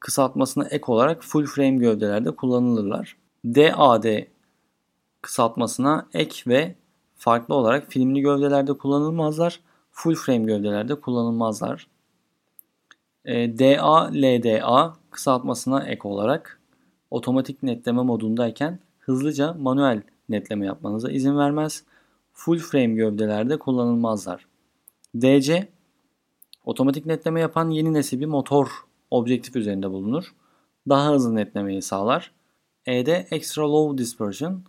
kısaltmasına 0.00 0.64
ek 0.64 0.84
olarak 0.86 1.24
full 1.24 1.46
frame 1.46 1.76
gövdelerde 1.76 2.30
kullanılırlar. 2.30 3.16
DAD 3.44 4.06
kısaltmasına 5.22 6.06
ek 6.14 6.42
ve 6.46 6.74
farklı 7.24 7.54
olarak 7.54 7.92
filmli 7.92 8.20
gövdelerde 8.20 8.72
kullanılmazlar. 8.72 9.60
Full 9.90 10.14
frame 10.14 10.44
gövdelerde 10.44 10.94
kullanılmazlar. 10.94 11.86
E, 13.24 13.58
DA, 13.58 14.10
LDA 14.12 14.96
kısaltmasına 15.10 15.84
ek 15.84 16.08
olarak 16.08 16.60
otomatik 17.10 17.62
netleme 17.62 18.02
modundayken 18.02 18.78
hızlıca 18.98 19.52
manuel 19.52 20.02
netleme 20.28 20.66
yapmanıza 20.66 21.10
izin 21.10 21.38
vermez. 21.38 21.84
Full 22.32 22.58
frame 22.58 22.94
gövdelerde 22.94 23.58
kullanılmazlar. 23.58 24.46
DC 25.20 25.68
otomatik 26.64 27.06
netleme 27.06 27.40
yapan 27.40 27.70
yeni 27.70 27.94
nesil 27.94 28.20
bir 28.20 28.26
motor 28.26 28.68
objektif 29.10 29.56
üzerinde 29.56 29.90
bulunur. 29.90 30.34
Daha 30.88 31.12
hızlı 31.12 31.34
netlemeyi 31.34 31.82
sağlar. 31.82 32.32
ED 32.86 33.26
Extra 33.30 33.72
Low 33.72 33.98
Dispersion 33.98 34.64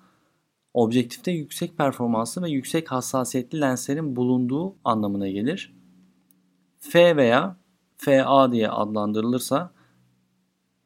objektifte 0.75 1.31
yüksek 1.31 1.77
performanslı 1.77 2.43
ve 2.43 2.49
yüksek 2.49 2.91
hassasiyetli 2.91 3.61
lenslerin 3.61 4.15
bulunduğu 4.15 4.75
anlamına 4.83 5.27
gelir. 5.27 5.73
F 6.79 7.17
veya 7.17 7.57
FA 7.97 8.51
diye 8.51 8.69
adlandırılırsa 8.69 9.71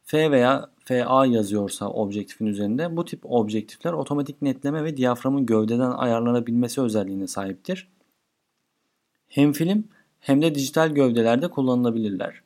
F 0.03 0.31
veya 0.31 0.69
FA 0.86 1.25
yazıyorsa 1.25 1.89
objektifin 1.89 2.46
üzerinde 2.46 2.98
bu 2.98 3.05
tip 3.05 3.19
objektifler 3.24 3.93
otomatik 3.93 4.41
netleme 4.41 4.84
ve 4.84 4.98
diyaframın 4.98 5.46
gövdeden 5.46 5.91
ayarlanabilmesi 5.91 6.81
özelliğine 6.81 7.27
sahiptir. 7.27 7.89
Hem 9.27 9.53
film 9.53 9.88
hem 10.19 10.41
de 10.41 10.55
dijital 10.55 10.89
gövdelerde 10.89 11.48
kullanılabilirler. 11.48 12.41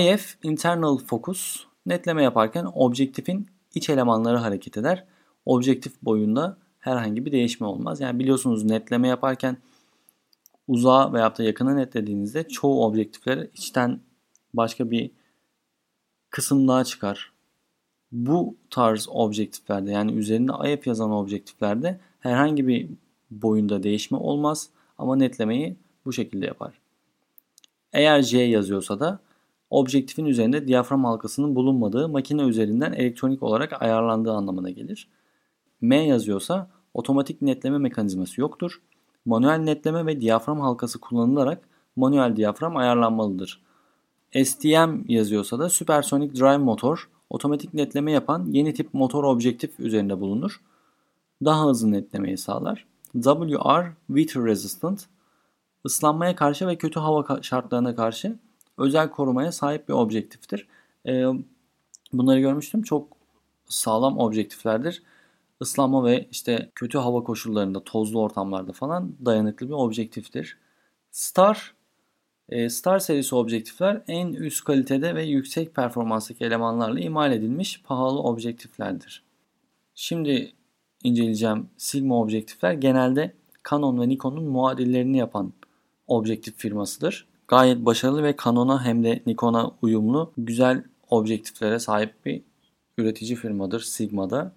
IF 0.00 0.38
Internal 0.42 0.98
Focus 0.98 1.64
netleme 1.86 2.22
yaparken 2.22 2.66
objektifin 2.74 3.46
iç 3.74 3.90
elemanları 3.90 4.36
hareket 4.36 4.76
eder. 4.76 5.06
Objektif 5.46 6.02
boyunda 6.02 6.58
herhangi 6.78 7.26
bir 7.26 7.32
değişme 7.32 7.66
olmaz. 7.66 8.00
Yani 8.00 8.18
biliyorsunuz 8.18 8.64
netleme 8.64 9.08
yaparken 9.08 9.56
uzağa 10.68 11.12
veya 11.12 11.36
da 11.36 11.42
yakına 11.42 11.74
netlediğinizde 11.74 12.48
çoğu 12.48 12.84
objektifler 12.84 13.48
içten 13.54 14.00
başka 14.54 14.90
bir 14.90 15.10
kısım 16.30 16.68
daha 16.68 16.84
çıkar. 16.84 17.32
Bu 18.12 18.56
tarz 18.70 19.08
objektiflerde 19.10 19.90
yani 19.90 20.12
üzerinde 20.12 20.72
IF 20.72 20.86
yazan 20.86 21.10
objektiflerde 21.10 22.00
herhangi 22.20 22.66
bir 22.68 22.88
boyunda 23.30 23.82
değişme 23.82 24.18
olmaz 24.18 24.70
ama 24.98 25.16
netlemeyi 25.16 25.76
bu 26.04 26.12
şekilde 26.12 26.46
yapar. 26.46 26.80
Eğer 27.92 28.22
J 28.22 28.38
yazıyorsa 28.38 29.00
da 29.00 29.20
objektifin 29.70 30.24
üzerinde 30.24 30.68
diyafram 30.68 31.04
halkasının 31.04 31.54
bulunmadığı 31.54 32.08
makine 32.08 32.42
üzerinden 32.42 32.92
elektronik 32.92 33.42
olarak 33.42 33.82
ayarlandığı 33.82 34.32
anlamına 34.32 34.70
gelir. 34.70 35.08
M 35.80 35.96
yazıyorsa 35.96 36.70
otomatik 36.94 37.42
netleme 37.42 37.78
mekanizması 37.78 38.40
yoktur. 38.40 38.80
Manuel 39.24 39.58
netleme 39.58 40.06
ve 40.06 40.20
diyafram 40.20 40.60
halkası 40.60 41.00
kullanılarak 41.00 41.68
manuel 41.96 42.36
diyafram 42.36 42.76
ayarlanmalıdır. 42.76 43.62
STM 44.44 45.08
yazıyorsa 45.08 45.58
da 45.58 45.68
Supersonic 45.68 46.40
Drive 46.40 46.58
Motor 46.58 47.08
otomatik 47.30 47.74
netleme 47.74 48.12
yapan 48.12 48.46
yeni 48.46 48.74
tip 48.74 48.94
motor 48.94 49.24
objektif 49.24 49.80
üzerinde 49.80 50.20
bulunur. 50.20 50.60
Daha 51.44 51.66
hızlı 51.66 51.90
netlemeyi 51.90 52.38
sağlar. 52.38 52.86
WR 53.12 53.92
Weather 54.06 54.44
Resistant 54.44 55.06
ıslanmaya 55.86 56.36
karşı 56.36 56.66
ve 56.66 56.76
kötü 56.76 57.00
hava 57.00 57.42
şartlarına 57.42 57.96
karşı 57.96 58.38
özel 58.78 59.10
korumaya 59.10 59.52
sahip 59.52 59.88
bir 59.88 59.94
objektiftir. 59.94 60.66
Ee, 61.06 61.26
bunları 62.12 62.40
görmüştüm. 62.40 62.82
Çok 62.82 63.08
sağlam 63.68 64.18
objektiflerdir. 64.18 65.02
Islanma 65.60 66.04
ve 66.04 66.28
işte 66.30 66.70
kötü 66.74 66.98
hava 66.98 67.24
koşullarında, 67.24 67.84
tozlu 67.84 68.20
ortamlarda 68.20 68.72
falan 68.72 69.16
dayanıklı 69.24 69.68
bir 69.68 69.74
objektiftir. 69.74 70.58
Star 71.10 71.74
e, 72.48 72.70
Star 72.70 72.98
serisi 72.98 73.34
objektifler 73.34 74.02
en 74.08 74.32
üst 74.32 74.64
kalitede 74.64 75.14
ve 75.14 75.24
yüksek 75.24 75.74
performanstaki 75.74 76.44
elemanlarla 76.44 77.00
imal 77.00 77.32
edilmiş 77.32 77.82
pahalı 77.82 78.22
objektiflerdir. 78.22 79.22
Şimdi 79.94 80.52
inceleyeceğim 81.04 81.68
Sigma 81.76 82.20
objektifler 82.20 82.72
genelde 82.72 83.34
Canon 83.70 84.00
ve 84.00 84.08
Nikon'un 84.08 84.44
muadillerini 84.44 85.18
yapan 85.18 85.52
objektif 86.06 86.56
firmasıdır. 86.56 87.28
Gayet 87.48 87.84
başarılı 87.84 88.22
ve 88.22 88.36
Canon'a 88.44 88.84
hem 88.84 89.04
de 89.04 89.22
Nikon'a 89.26 89.70
uyumlu 89.82 90.32
güzel 90.38 90.84
objektiflere 91.10 91.78
sahip 91.78 92.24
bir 92.24 92.42
üretici 92.98 93.36
firmadır 93.36 93.80
Sigma'da. 93.80 94.52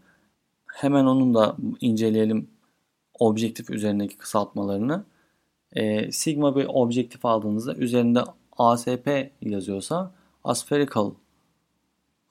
Hemen 0.74 1.06
onun 1.06 1.34
da 1.34 1.58
inceleyelim 1.82 2.50
objektif 3.20 3.70
üzerindeki 3.70 4.18
kısaltmalarını. 4.18 5.06
E, 5.72 6.12
Sigma 6.12 6.56
bir 6.56 6.65
objektif 6.70 7.25
aldığınızda 7.25 7.75
üzerinde 7.75 8.24
ASP 8.58 9.32
yazıyorsa 9.42 10.12
aspherical 10.44 11.12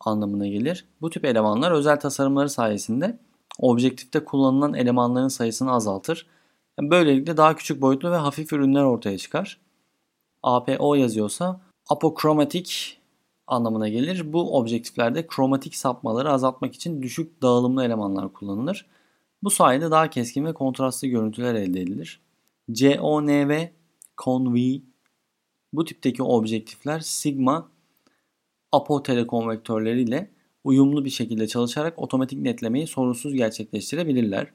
anlamına 0.01 0.47
gelir. 0.47 0.85
Bu 1.01 1.11
tip 1.11 1.25
elemanlar 1.25 1.71
özel 1.71 2.01
tasarımları 2.01 2.49
sayesinde 2.49 3.19
objektifte 3.59 4.25
kullanılan 4.25 4.75
elemanların 4.75 5.29
sayısını 5.29 5.73
azaltır. 5.73 6.27
Böylelikle 6.81 7.37
daha 7.37 7.57
küçük 7.57 7.81
boyutlu 7.83 8.11
ve 8.11 8.17
hafif 8.17 8.53
ürünler 8.53 8.83
ortaya 8.83 9.19
çıkar. 9.19 9.61
APO 10.43 10.95
yazıyorsa 10.95 11.61
apokromatik 11.89 13.01
anlamına 13.53 13.89
gelir. 13.89 14.33
Bu 14.33 14.59
objektiflerde 14.59 15.27
kromatik 15.27 15.77
sapmaları 15.77 16.33
azaltmak 16.33 16.75
için 16.75 17.03
düşük 17.03 17.43
dağılımlı 17.43 17.85
elemanlar 17.85 18.33
kullanılır. 18.33 18.87
Bu 19.43 19.51
sayede 19.51 19.91
daha 19.91 20.11
keskin 20.11 20.45
ve 20.45 20.55
kontrastlı 20.55 21.09
görüntüler 21.09 21.55
elde 21.55 21.81
edilir. 21.81 22.21
CONV, 22.73 23.67
CONV 24.25 24.57
bu 25.73 25.85
tipteki 25.85 26.23
objektifler 26.23 27.01
sigma 27.01 27.69
apo 28.73 29.03
telekonvektörleriyle 29.03 30.31
uyumlu 30.65 31.05
bir 31.05 31.11
şekilde 31.11 31.47
çalışarak 31.47 31.99
otomatik 31.99 32.41
netlemeyi 32.41 32.87
sorunsuz 32.87 33.35
gerçekleştirebilirler. 33.35 34.53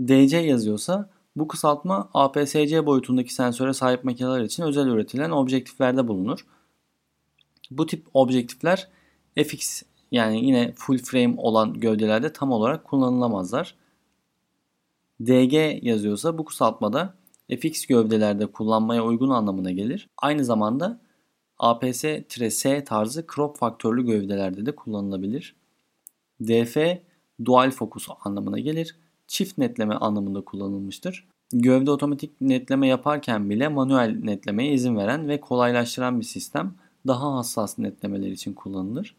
DC 0.00 0.36
yazıyorsa 0.36 1.10
bu 1.36 1.48
kısaltma 1.48 2.10
APS-C 2.14 2.86
boyutundaki 2.86 3.34
sensöre 3.34 3.72
sahip 3.72 4.04
makineler 4.04 4.40
için 4.40 4.62
özel 4.62 4.86
üretilen 4.86 5.30
objektiflerde 5.30 6.08
bulunur. 6.08 6.46
Bu 7.70 7.86
tip 7.86 8.06
objektifler 8.14 8.88
FX 9.36 9.82
yani 10.12 10.44
yine 10.44 10.72
full 10.76 10.98
frame 10.98 11.34
olan 11.36 11.80
gövdelerde 11.80 12.32
tam 12.32 12.52
olarak 12.52 12.84
kullanılamazlar. 12.84 13.74
DG 15.20 15.84
yazıyorsa 15.84 16.38
bu 16.38 16.44
kısaltmada 16.44 17.14
FX 17.60 17.86
gövdelerde 17.86 18.46
kullanmaya 18.46 19.04
uygun 19.04 19.30
anlamına 19.30 19.70
gelir. 19.70 20.08
Aynı 20.16 20.44
zamanda 20.44 21.00
APS-S 21.58 22.84
tarzı 22.84 23.26
crop 23.34 23.56
faktörlü 23.56 24.06
gövdelerde 24.06 24.66
de 24.66 24.76
kullanılabilir. 24.76 25.56
DF 26.42 26.76
dual 27.44 27.70
focus 27.70 28.08
anlamına 28.24 28.58
gelir. 28.58 28.96
Çift 29.26 29.58
netleme 29.58 29.94
anlamında 29.94 30.40
kullanılmıştır. 30.40 31.28
Gövde 31.52 31.90
otomatik 31.90 32.40
netleme 32.40 32.88
yaparken 32.88 33.50
bile 33.50 33.68
manuel 33.68 34.18
netlemeye 34.22 34.72
izin 34.72 34.96
veren 34.96 35.28
ve 35.28 35.40
kolaylaştıran 35.40 36.20
bir 36.20 36.24
sistem 36.24 36.74
daha 37.06 37.36
hassas 37.36 37.78
netlemeler 37.78 38.30
için 38.30 38.52
kullanılır. 38.52 39.16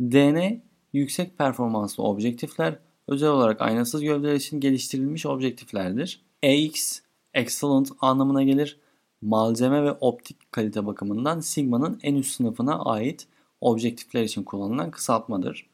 DN 0.00 0.62
yüksek 0.92 1.38
performanslı 1.38 2.02
objektifler 2.02 2.78
özel 3.08 3.28
olarak 3.28 3.62
aynasız 3.62 4.02
gövdeler 4.02 4.34
için 4.34 4.60
geliştirilmiş 4.60 5.26
objektiflerdir. 5.26 6.22
EX 6.42 7.00
excellent 7.34 7.90
anlamına 8.00 8.42
gelir. 8.42 8.78
Malzeme 9.22 9.84
ve 9.84 9.92
optik 9.92 10.52
kalite 10.52 10.86
bakımından 10.86 11.40
Sigma'nın 11.40 12.00
en 12.02 12.14
üst 12.14 12.36
sınıfına 12.36 12.78
ait 12.78 13.26
objektifler 13.60 14.22
için 14.22 14.42
kullanılan 14.42 14.90
kısaltmadır. 14.90 15.66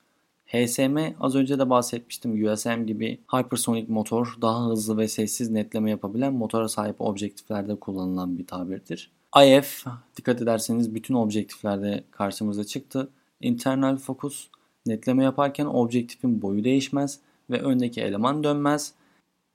HSM 0.47 0.99
az 1.21 1.35
önce 1.35 1.59
de 1.59 1.71
bahsetmiştim. 1.71 2.47
USM 2.47 2.87
gibi 2.87 3.21
hypersonic 3.33 3.87
motor 3.93 4.39
daha 4.43 4.67
hızlı 4.67 4.99
ve 4.99 5.09
sessiz 5.09 5.51
netleme 5.51 5.91
yapabilen 5.91 6.35
motora 6.35 6.69
sahip 6.69 7.01
objektiflerde 7.01 7.75
kullanılan 7.75 8.39
bir 8.39 8.47
tabirdir. 8.47 9.11
IF 9.43 9.85
dikkat 10.17 10.43
ederseniz 10.43 10.95
bütün 10.95 11.15
objektiflerde 11.15 12.05
karşımıza 12.11 12.65
çıktı. 12.65 13.09
Internal 13.41 13.97
focus 13.97 14.49
netleme 14.87 15.25
yaparken 15.25 15.67
objektifin 15.67 16.43
boyu 16.43 16.65
değişmez 16.65 17.21
ve 17.51 17.61
öndeki 17.61 18.01
eleman 18.01 18.45
dönmez. 18.45 18.95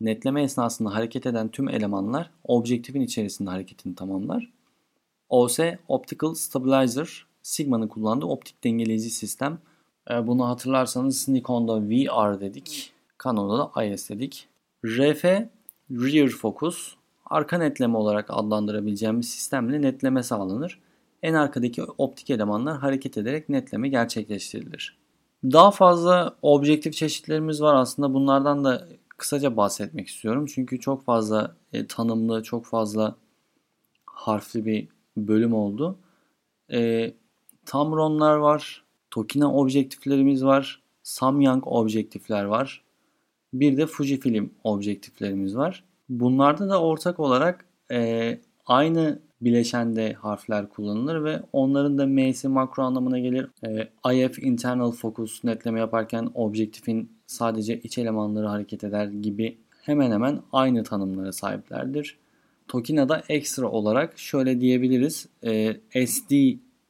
Netleme 0.02 0.44
esnasında 0.44 0.96
hareket 0.96 1.26
eden 1.26 1.50
tüm 1.50 1.70
elemanlar 1.70 2.32
objektifin 2.44 3.02
içerisinde 3.02 3.50
hareketini 3.50 3.96
tamamlar. 3.96 4.52
OS 5.30 5.60
Optical 5.88 6.34
Stabilizer 6.34 7.26
Sigma'nın 7.42 7.88
kullandığı 7.88 8.26
optik 8.26 8.64
dengeleyici 8.64 9.10
sistem. 9.10 9.60
Ee, 10.12 10.28
bunu 10.28 10.48
hatırlarsanız 10.48 11.28
Nikon'da 11.28 11.82
VR 11.82 12.42
dedik. 12.42 12.94
Canon'da 13.24 13.72
da 13.76 13.84
IS 13.84 14.10
dedik. 14.10 14.48
RF 14.86 15.24
Rear 15.92 16.30
Focus 16.30 16.96
arka 17.30 17.58
netleme 17.58 17.98
olarak 17.98 18.26
adlandırabileceğimiz 18.30 19.30
sistemle 19.30 19.82
netleme 19.82 20.24
sağlanır. 20.24 20.80
En 21.24 21.34
arkadaki 21.34 21.84
optik 21.84 22.30
elemanlar 22.30 22.78
hareket 22.78 23.18
ederek 23.18 23.50
netleme 23.50 23.90
gerçekleştirilir. 23.90 24.98
Daha 25.44 25.72
fazla 25.72 26.36
objektif 26.42 26.94
çeşitlerimiz 26.94 27.62
var 27.62 27.76
aslında 27.76 28.14
bunlardan 28.14 28.64
da 28.64 28.88
kısaca 29.18 29.58
bahsetmek 29.58 30.08
istiyorum. 30.08 30.46
Çünkü 30.46 30.80
çok 30.80 31.04
fazla 31.04 31.56
e, 31.74 31.88
tanımlı, 31.88 32.44
çok 32.44 32.66
fazla 32.66 33.16
harfli 34.06 34.66
bir 34.66 34.88
bölüm 35.18 35.54
oldu. 35.54 35.98
E, 36.72 37.14
Tamronlar 37.66 38.36
var, 38.36 38.84
Tokina 39.12 39.54
objektiflerimiz 39.54 40.46
var, 40.46 40.82
Samyang 41.04 41.68
objektifler 41.68 42.44
var. 42.44 42.84
Bir 43.54 43.78
de 43.78 43.86
Fujifilm 43.86 44.54
objektiflerimiz 44.64 45.56
var. 45.56 45.84
Bunlarda 46.10 46.70
da 46.70 46.82
ortak 46.82 47.20
olarak 47.20 47.66
e, 47.92 48.40
aynı 48.66 49.20
bileşende 49.42 50.14
harfler 50.14 50.70
kullanılır 50.70 51.24
ve 51.24 51.42
onların 51.54 51.98
da 51.98 52.06
M'si 52.06 52.48
makro 52.48 52.84
anlamına 52.84 53.20
gelir. 53.20 53.48
E, 54.06 54.14
IF 54.16 54.40
internal 54.40 54.92
focus 54.92 55.44
netleme 55.44 55.80
yaparken 55.80 56.30
objektifin 56.34 57.12
sadece 57.28 57.80
iç 57.80 57.98
elemanları 57.98 58.48
hareket 58.48 58.84
eder 58.84 59.06
gibi 59.06 59.58
hemen 59.82 60.12
hemen 60.12 60.42
aynı 60.52 60.84
tanımlara 60.84 61.32
sahiplerdir. 61.32 62.18
Tokina'da 62.68 63.24
ekstra 63.30 63.68
olarak 63.68 64.20
şöyle 64.20 64.62
diyebiliriz. 64.62 65.28
E, 65.44 66.08
SD 66.08 66.34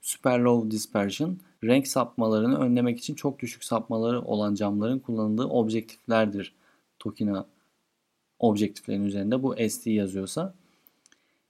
Super 0.02 0.40
Low 0.40 0.72
Dispersion 0.72 1.38
renk 1.64 1.88
sapmalarını 1.88 2.60
önlemek 2.60 3.00
için 3.00 3.16
çok 3.16 3.40
düşük 3.40 3.64
sapmaları 3.64 4.22
olan 4.22 4.56
camların 4.56 5.00
kullanıldığı 5.00 5.46
objektiflerdir. 5.46 6.54
Tokina 7.00 7.46
objektiflerin 8.39 9.04
üzerinde 9.04 9.43
bu 9.43 9.56
SD 9.69 9.88
yazıyorsa. 9.88 10.54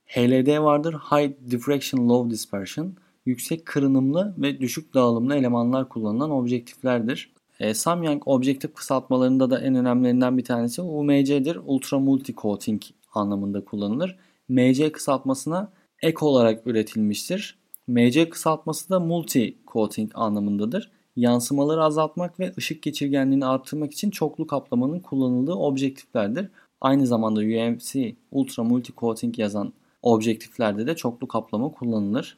HLD 0.05 0.59
vardır. 0.59 0.93
High 0.93 1.51
Diffraction 1.51 2.09
Low 2.09 2.31
Dispersion. 2.31 2.93
Yüksek 3.25 3.65
kırınımlı 3.65 4.35
ve 4.37 4.59
düşük 4.59 4.93
dağılımlı 4.93 5.35
elemanlar 5.35 5.89
kullanılan 5.89 6.31
objektiflerdir. 6.31 7.31
E, 7.59 7.73
Samyang 7.73 8.23
objektif 8.25 8.73
kısaltmalarında 8.73 9.49
da 9.49 9.61
en 9.61 9.75
önemlilerinden 9.75 10.37
bir 10.37 10.43
tanesi 10.43 10.81
UMC'dir. 10.81 11.59
Ultra 11.65 11.99
Multi 11.99 12.35
Coating 12.35 12.81
anlamında 13.13 13.65
kullanılır. 13.65 14.15
MC 14.49 14.91
kısaltmasına 14.91 15.71
ek 16.01 16.17
olarak 16.21 16.67
üretilmiştir. 16.67 17.59
MC 17.87 18.29
kısaltması 18.29 18.89
da 18.89 18.99
multi 18.99 19.57
coating 19.67 20.11
anlamındadır. 20.15 20.91
Yansımaları 21.15 21.83
azaltmak 21.83 22.39
ve 22.39 22.53
ışık 22.57 22.81
geçirgenliğini 22.81 23.45
arttırmak 23.45 23.93
için 23.93 24.09
çoklu 24.09 24.47
kaplamanın 24.47 24.99
kullanıldığı 24.99 25.53
objektiflerdir. 25.53 26.49
Aynı 26.81 27.07
zamanda 27.07 27.39
UMC 27.39 28.15
Ultra 28.31 28.63
Multi 28.63 28.93
Coating 28.97 29.39
yazan 29.39 29.73
objektiflerde 30.01 30.87
de 30.87 30.95
çoklu 30.95 31.27
kaplama 31.27 31.71
kullanılır. 31.71 32.37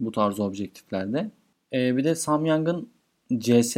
Bu 0.00 0.12
tarz 0.12 0.40
objektiflerde. 0.40 1.30
Ee, 1.72 1.96
bir 1.96 2.04
de 2.04 2.14
Samyang'ın 2.14 2.88
CS 3.38 3.76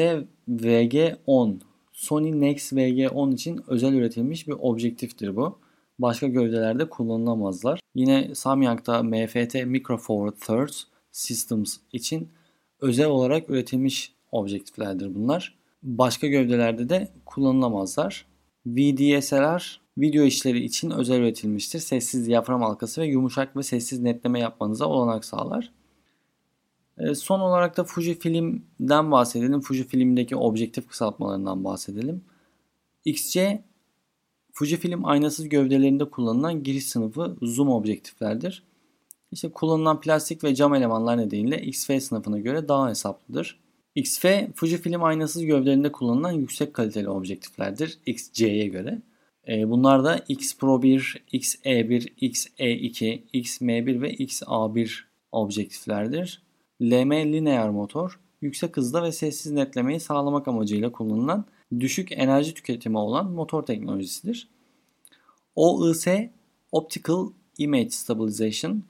VG10 0.48 1.60
Sony 1.92 2.40
Nex 2.40 2.72
VG10 2.72 3.34
için 3.34 3.60
özel 3.66 3.92
üretilmiş 3.92 4.48
bir 4.48 4.54
objektiftir 4.60 5.36
bu. 5.36 5.58
Başka 5.98 6.26
gövdelerde 6.26 6.88
kullanılamazlar. 6.88 7.80
Yine 7.94 8.34
Samyang'da 8.34 9.02
MFT 9.02 9.54
Micro 9.66 9.96
Forward 9.96 10.36
Thirds 10.40 10.84
Systems 11.12 11.76
için 11.92 12.28
özel 12.80 13.06
olarak 13.06 13.50
üretilmiş 13.50 14.12
objektiflerdir 14.32 15.14
bunlar. 15.14 15.54
Başka 15.82 16.26
gövdelerde 16.26 16.88
de 16.88 17.08
kullanılamazlar. 17.26 18.26
VDSLR 18.66 19.80
video 19.98 20.24
işleri 20.24 20.64
için 20.64 20.90
özel 20.90 21.20
üretilmiştir. 21.20 21.78
Sessiz 21.78 22.26
diyafram 22.26 22.62
halkası 22.62 23.00
ve 23.00 23.06
yumuşak 23.06 23.56
ve 23.56 23.62
sessiz 23.62 24.00
netleme 24.00 24.40
yapmanıza 24.40 24.86
olanak 24.86 25.24
sağlar. 25.24 25.72
E, 26.98 27.14
son 27.14 27.40
olarak 27.40 27.76
da 27.76 27.84
Fujifilm'den 27.84 29.10
bahsedelim. 29.12 29.60
Fujifilm'deki 29.60 30.36
objektif 30.36 30.88
kısaltmalarından 30.88 31.64
bahsedelim. 31.64 32.24
XC 33.04 33.62
Fujifilm 34.52 35.04
aynasız 35.04 35.48
gövdelerinde 35.48 36.10
kullanılan 36.10 36.62
giriş 36.62 36.86
sınıfı 36.86 37.36
zoom 37.42 37.68
objektiflerdir. 37.68 38.62
İşte 39.32 39.52
kullanılan 39.52 40.00
plastik 40.00 40.44
ve 40.44 40.54
cam 40.54 40.74
elemanlar 40.74 41.18
nedeniyle 41.18 41.62
XF 41.62 42.02
sınıfına 42.02 42.38
göre 42.38 42.68
daha 42.68 42.88
hesaplıdır. 42.88 43.63
XF 43.94 44.24
Fujifilm 44.54 45.04
aynasız 45.04 45.44
gövdelerinde 45.44 45.92
kullanılan 45.92 46.32
yüksek 46.32 46.74
kaliteli 46.74 47.08
objektiflerdir 47.08 47.98
XC'ye 48.06 48.66
göre. 48.66 49.02
E, 49.48 49.70
bunlar 49.70 50.04
da 50.04 50.24
X 50.28 50.58
Pro 50.58 50.82
1, 50.82 51.24
XE1, 51.32 52.14
XE2, 52.16 53.20
XM1 53.34 54.00
ve 54.00 54.14
XA1 54.14 54.98
objektiflerdir. 55.32 56.42
LM 56.82 57.10
lineer 57.10 57.70
motor 57.70 58.20
yüksek 58.40 58.76
hızda 58.76 59.02
ve 59.02 59.12
sessiz 59.12 59.52
netlemeyi 59.52 60.00
sağlamak 60.00 60.48
amacıyla 60.48 60.92
kullanılan 60.92 61.44
düşük 61.80 62.12
enerji 62.12 62.54
tüketimi 62.54 62.98
olan 62.98 63.30
motor 63.30 63.62
teknolojisidir. 63.62 64.48
OIS 65.54 66.06
Optical 66.72 67.26
Image 67.58 67.90
Stabilization 67.90 68.82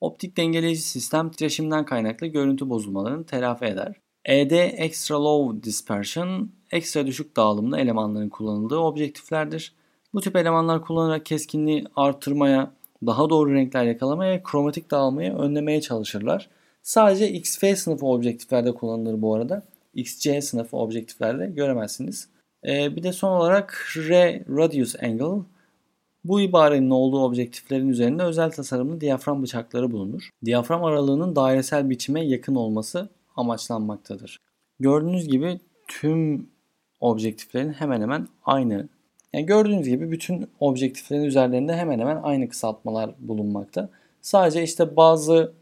optik 0.00 0.36
dengeleyici 0.36 0.82
sistem 0.82 1.30
titreşimden 1.30 1.84
kaynaklı 1.84 2.26
görüntü 2.26 2.68
bozulmalarını 2.70 3.26
telafi 3.26 3.64
eder. 3.64 4.01
ED 4.24 4.50
Extra 4.76 5.24
Low 5.24 5.62
Dispersion 5.62 6.50
ekstra 6.70 7.06
düşük 7.06 7.36
dağılımlı 7.36 7.78
elemanların 7.78 8.28
kullanıldığı 8.28 8.78
objektiflerdir. 8.78 9.72
Bu 10.14 10.20
tip 10.20 10.36
elemanlar 10.36 10.82
kullanarak 10.82 11.26
keskinliği 11.26 11.84
artırmaya, 11.96 12.72
daha 13.06 13.30
doğru 13.30 13.54
renkler 13.54 13.84
yakalamaya 13.84 14.42
kromatik 14.42 14.90
dağılmayı 14.90 15.32
önlemeye 15.32 15.80
çalışırlar. 15.80 16.48
Sadece 16.82 17.30
XF 17.30 17.78
sınıfı 17.78 18.06
objektiflerde 18.06 18.74
kullanılır 18.74 19.22
bu 19.22 19.34
arada. 19.34 19.62
XC 19.94 20.42
sınıfı 20.42 20.76
objektiflerde 20.76 21.46
göremezsiniz. 21.46 22.28
Ee, 22.66 22.96
bir 22.96 23.02
de 23.02 23.12
son 23.12 23.32
olarak 23.32 23.86
R 23.96 24.42
Radius 24.48 25.02
Angle. 25.02 25.42
Bu 26.24 26.40
ibarenin 26.40 26.90
olduğu 26.90 27.24
objektiflerin 27.24 27.88
üzerinde 27.88 28.22
özel 28.22 28.50
tasarımlı 28.50 29.00
diyafram 29.00 29.42
bıçakları 29.42 29.90
bulunur. 29.90 30.30
Diyafram 30.44 30.84
aralığının 30.84 31.36
dairesel 31.36 31.90
biçime 31.90 32.24
yakın 32.24 32.54
olması 32.54 33.08
amaçlanmaktadır. 33.36 34.40
Gördüğünüz 34.80 35.28
gibi 35.28 35.60
tüm 35.88 36.50
objektiflerin 37.00 37.72
hemen 37.72 38.00
hemen 38.00 38.28
aynı. 38.44 38.88
Yani 39.32 39.46
gördüğünüz 39.46 39.88
gibi 39.88 40.10
bütün 40.10 40.50
objektiflerin 40.60 41.24
üzerlerinde 41.24 41.76
hemen 41.76 41.98
hemen 41.98 42.20
aynı 42.22 42.48
kısaltmalar 42.48 43.14
bulunmakta. 43.18 43.90
Sadece 44.20 44.62
işte 44.62 44.96
bazı 44.96 45.52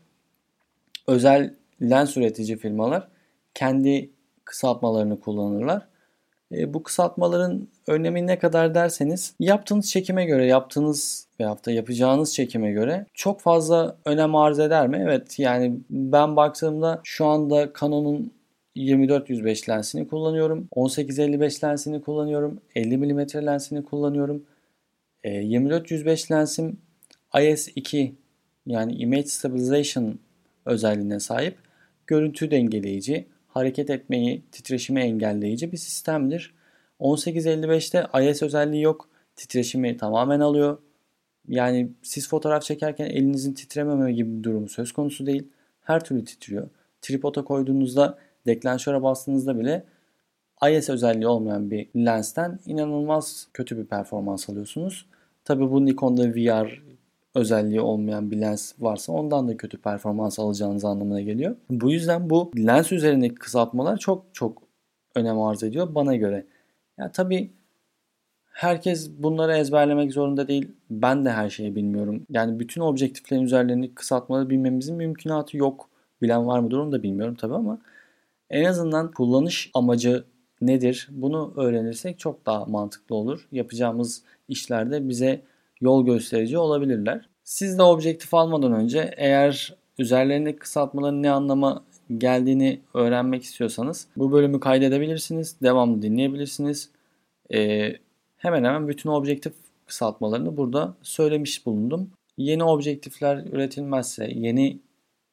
özel 1.07 1.55
lens 1.83 2.17
üretici 2.17 2.57
firmalar 2.57 3.09
kendi 3.55 4.11
kısaltmalarını 4.45 5.21
kullanırlar. 5.21 5.90
E, 6.53 6.75
bu 6.75 6.83
kısaltmaların 6.83 7.69
önemi 7.87 8.27
ne 8.27 8.39
kadar 8.39 8.75
derseniz 8.75 9.35
yaptığınız 9.41 9.91
çekime 9.91 10.27
göre, 10.27 10.47
yaptığınız 10.47 11.27
veyahut 11.41 11.67
da 11.67 11.71
yapacağınız 11.71 12.35
çekime 12.35 12.73
göre 12.73 13.07
çok 13.15 13.41
fazla 13.41 13.97
önem 14.05 14.37
arz 14.37 14.59
eder 14.59 14.89
mi? 14.89 14.99
Evet 15.03 15.39
yani 15.39 15.77
ben 15.91 16.37
baktığımda 16.37 17.01
şu 17.05 17.27
anda 17.27 17.73
Canon'un 17.81 18.33
24-105 18.77 19.69
lensini 19.69 20.09
kullanıyorum. 20.09 20.69
18-55 20.77 21.65
lensini 21.65 22.03
kullanıyorum. 22.03 22.61
50 22.75 22.97
mm 22.97 23.21
lensini 23.47 23.85
kullanıyorum. 23.85 24.43
E, 25.25 25.31
24-105 25.31 26.33
lensim 26.33 26.79
IS2 27.33 28.13
yani 28.67 28.93
Image 28.93 29.27
Stabilization 29.27 30.19
özelliğine 30.67 31.21
sahip 31.21 31.59
görüntü 32.07 32.51
dengeleyici, 32.51 33.27
hareket 33.51 33.91
etmeyi, 33.91 34.43
titreşimi 34.53 35.01
engelleyici 35.01 35.73
bir 35.73 35.77
sistemdir. 35.77 36.55
1855'te 37.01 38.31
IS 38.31 38.43
özelliği 38.43 38.83
yok. 38.83 39.09
Titreşimi 39.37 39.97
tamamen 39.97 40.41
alıyor. 40.41 40.79
Yani 41.49 41.91
siz 42.03 42.29
fotoğraf 42.29 42.63
çekerken 42.63 43.07
elinizin 43.07 43.53
titrememe 43.53 44.13
gibi 44.13 44.39
bir 44.39 44.43
durumu 44.43 44.69
söz 44.69 44.93
konusu 44.93 45.27
değil. 45.27 45.49
Her 45.81 46.05
türlü 46.05 46.25
titriyor. 46.25 46.69
Tripoda 47.03 47.45
koyduğunuzda, 47.45 48.19
deklanşöre 48.47 49.03
bastığınızda 49.03 49.59
bile 49.59 49.85
IS 50.71 50.91
özelliği 50.91 51.27
olmayan 51.27 51.71
bir 51.71 51.89
lensten 51.97 52.59
inanılmaz 52.67 53.49
kötü 53.55 53.79
bir 53.79 53.85
performans 53.85 54.51
alıyorsunuz. 54.51 55.07
Tabi 55.45 55.71
bu 55.71 55.87
Nikon'da 55.87 56.35
VR 56.35 56.83
özelliği 57.35 57.81
olmayan 57.81 58.31
bir 58.31 58.41
lens 58.41 58.73
varsa 58.79 59.13
ondan 59.13 59.49
da 59.49 59.57
kötü 59.57 59.79
performans 59.79 60.39
alacağınız 60.39 60.85
anlamına 60.85 61.21
geliyor. 61.21 61.57
Bu 61.71 61.93
yüzden 61.93 62.31
bu 62.31 62.51
lens 62.57 62.93
üzerindeki 62.93 63.35
kısaltmalar 63.35 63.97
çok 63.97 64.25
çok 64.33 64.63
önem 65.15 65.41
arz 65.41 65.63
ediyor 65.63 65.95
bana 65.95 66.17
göre. 66.17 66.47
Ya 66.99 67.13
tabii 67.13 67.51
herkes 68.53 69.11
bunları 69.19 69.57
ezberlemek 69.57 70.13
zorunda 70.13 70.49
değil. 70.49 70.69
Ben 70.91 71.25
de 71.25 71.31
her 71.31 71.51
şeyi 71.51 71.77
bilmiyorum. 71.77 72.27
Yani 72.31 72.61
bütün 72.61 72.81
objektiflerin 72.81 73.43
üzerlerindeki 73.43 73.95
kısaltmaları 73.95 74.51
bilmemizin 74.51 74.97
mümkünatı 74.97 75.57
yok. 75.57 75.89
Bilen 76.23 76.47
var 76.47 76.59
mıdır 76.61 76.79
onu 76.79 76.93
da 76.93 77.03
bilmiyorum 77.03 77.35
tabii 77.35 77.55
ama 77.55 77.79
en 78.51 78.65
azından 78.65 79.11
kullanış 79.11 79.71
amacı 79.75 80.25
nedir 80.61 81.09
bunu 81.11 81.53
öğrenirsek 81.57 82.19
çok 82.19 82.47
daha 82.47 82.65
mantıklı 82.65 83.17
olur. 83.17 83.49
Yapacağımız 83.53 84.23
işlerde 84.49 85.09
bize 85.09 85.43
yol 85.81 86.07
gösterici 86.07 86.59
olabilirler. 86.59 87.29
Siz 87.45 87.79
de 87.79 87.83
objektif 87.83 88.35
almadan 88.35 88.73
önce 88.73 89.15
eğer 89.17 89.77
üzerlerindeki 89.99 90.59
kısaltmaların 90.59 91.23
ne 91.23 91.31
anlama 91.31 91.85
geldiğini 92.19 92.81
öğrenmek 92.95 93.43
istiyorsanız 93.43 94.07
bu 94.17 94.33
bölümü 94.33 94.61
kaydedebilirsiniz. 94.61 95.57
Devamlı 95.63 96.03
dinleyebilirsiniz. 96.03 96.91
Ee, 97.55 97.97
hemen 98.37 98.65
hemen 98.65 98.89
bütün 98.89 99.11
objektif 99.11 99.53
kısaltmalarını 99.87 100.57
burada 100.57 100.95
söylemiş 101.03 101.67
bulundum. 101.67 102.11
Yeni 102.37 102.65
objektifler 102.65 103.37
üretilmezse, 103.37 104.31
yeni 104.35 104.79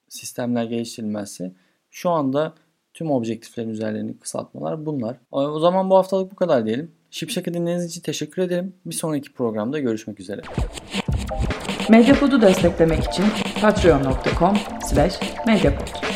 sistemler 0.10 0.64
geliştirilmezse 0.64 1.52
şu 1.92 2.10
anda 2.10 2.54
tüm 2.94 3.12
objektiflerin 3.12 3.70
üzerlerindeki 3.70 4.20
kısaltmalar 4.20 4.86
bunlar. 4.86 5.18
O 5.32 5.60
zaman 5.60 5.90
bu 5.90 5.96
haftalık 5.96 6.32
bu 6.32 6.36
kadar 6.36 6.66
diyelim. 6.66 6.92
Şipşak'ı 7.12 7.54
dinlediğiniz 7.54 7.86
için 7.86 8.02
teşekkür 8.02 8.42
ederim. 8.42 8.74
Bir 8.86 8.96
sonraki 8.96 9.34
programda 9.34 9.80
görüşmek 9.80 10.20
üzere. 10.20 10.42
Medyapod'u 11.90 12.42
desteklemek 12.42 13.04
için 13.04 13.26
patreon.com 13.62 14.58
slash 14.90 15.20
medyapod. 15.48 16.07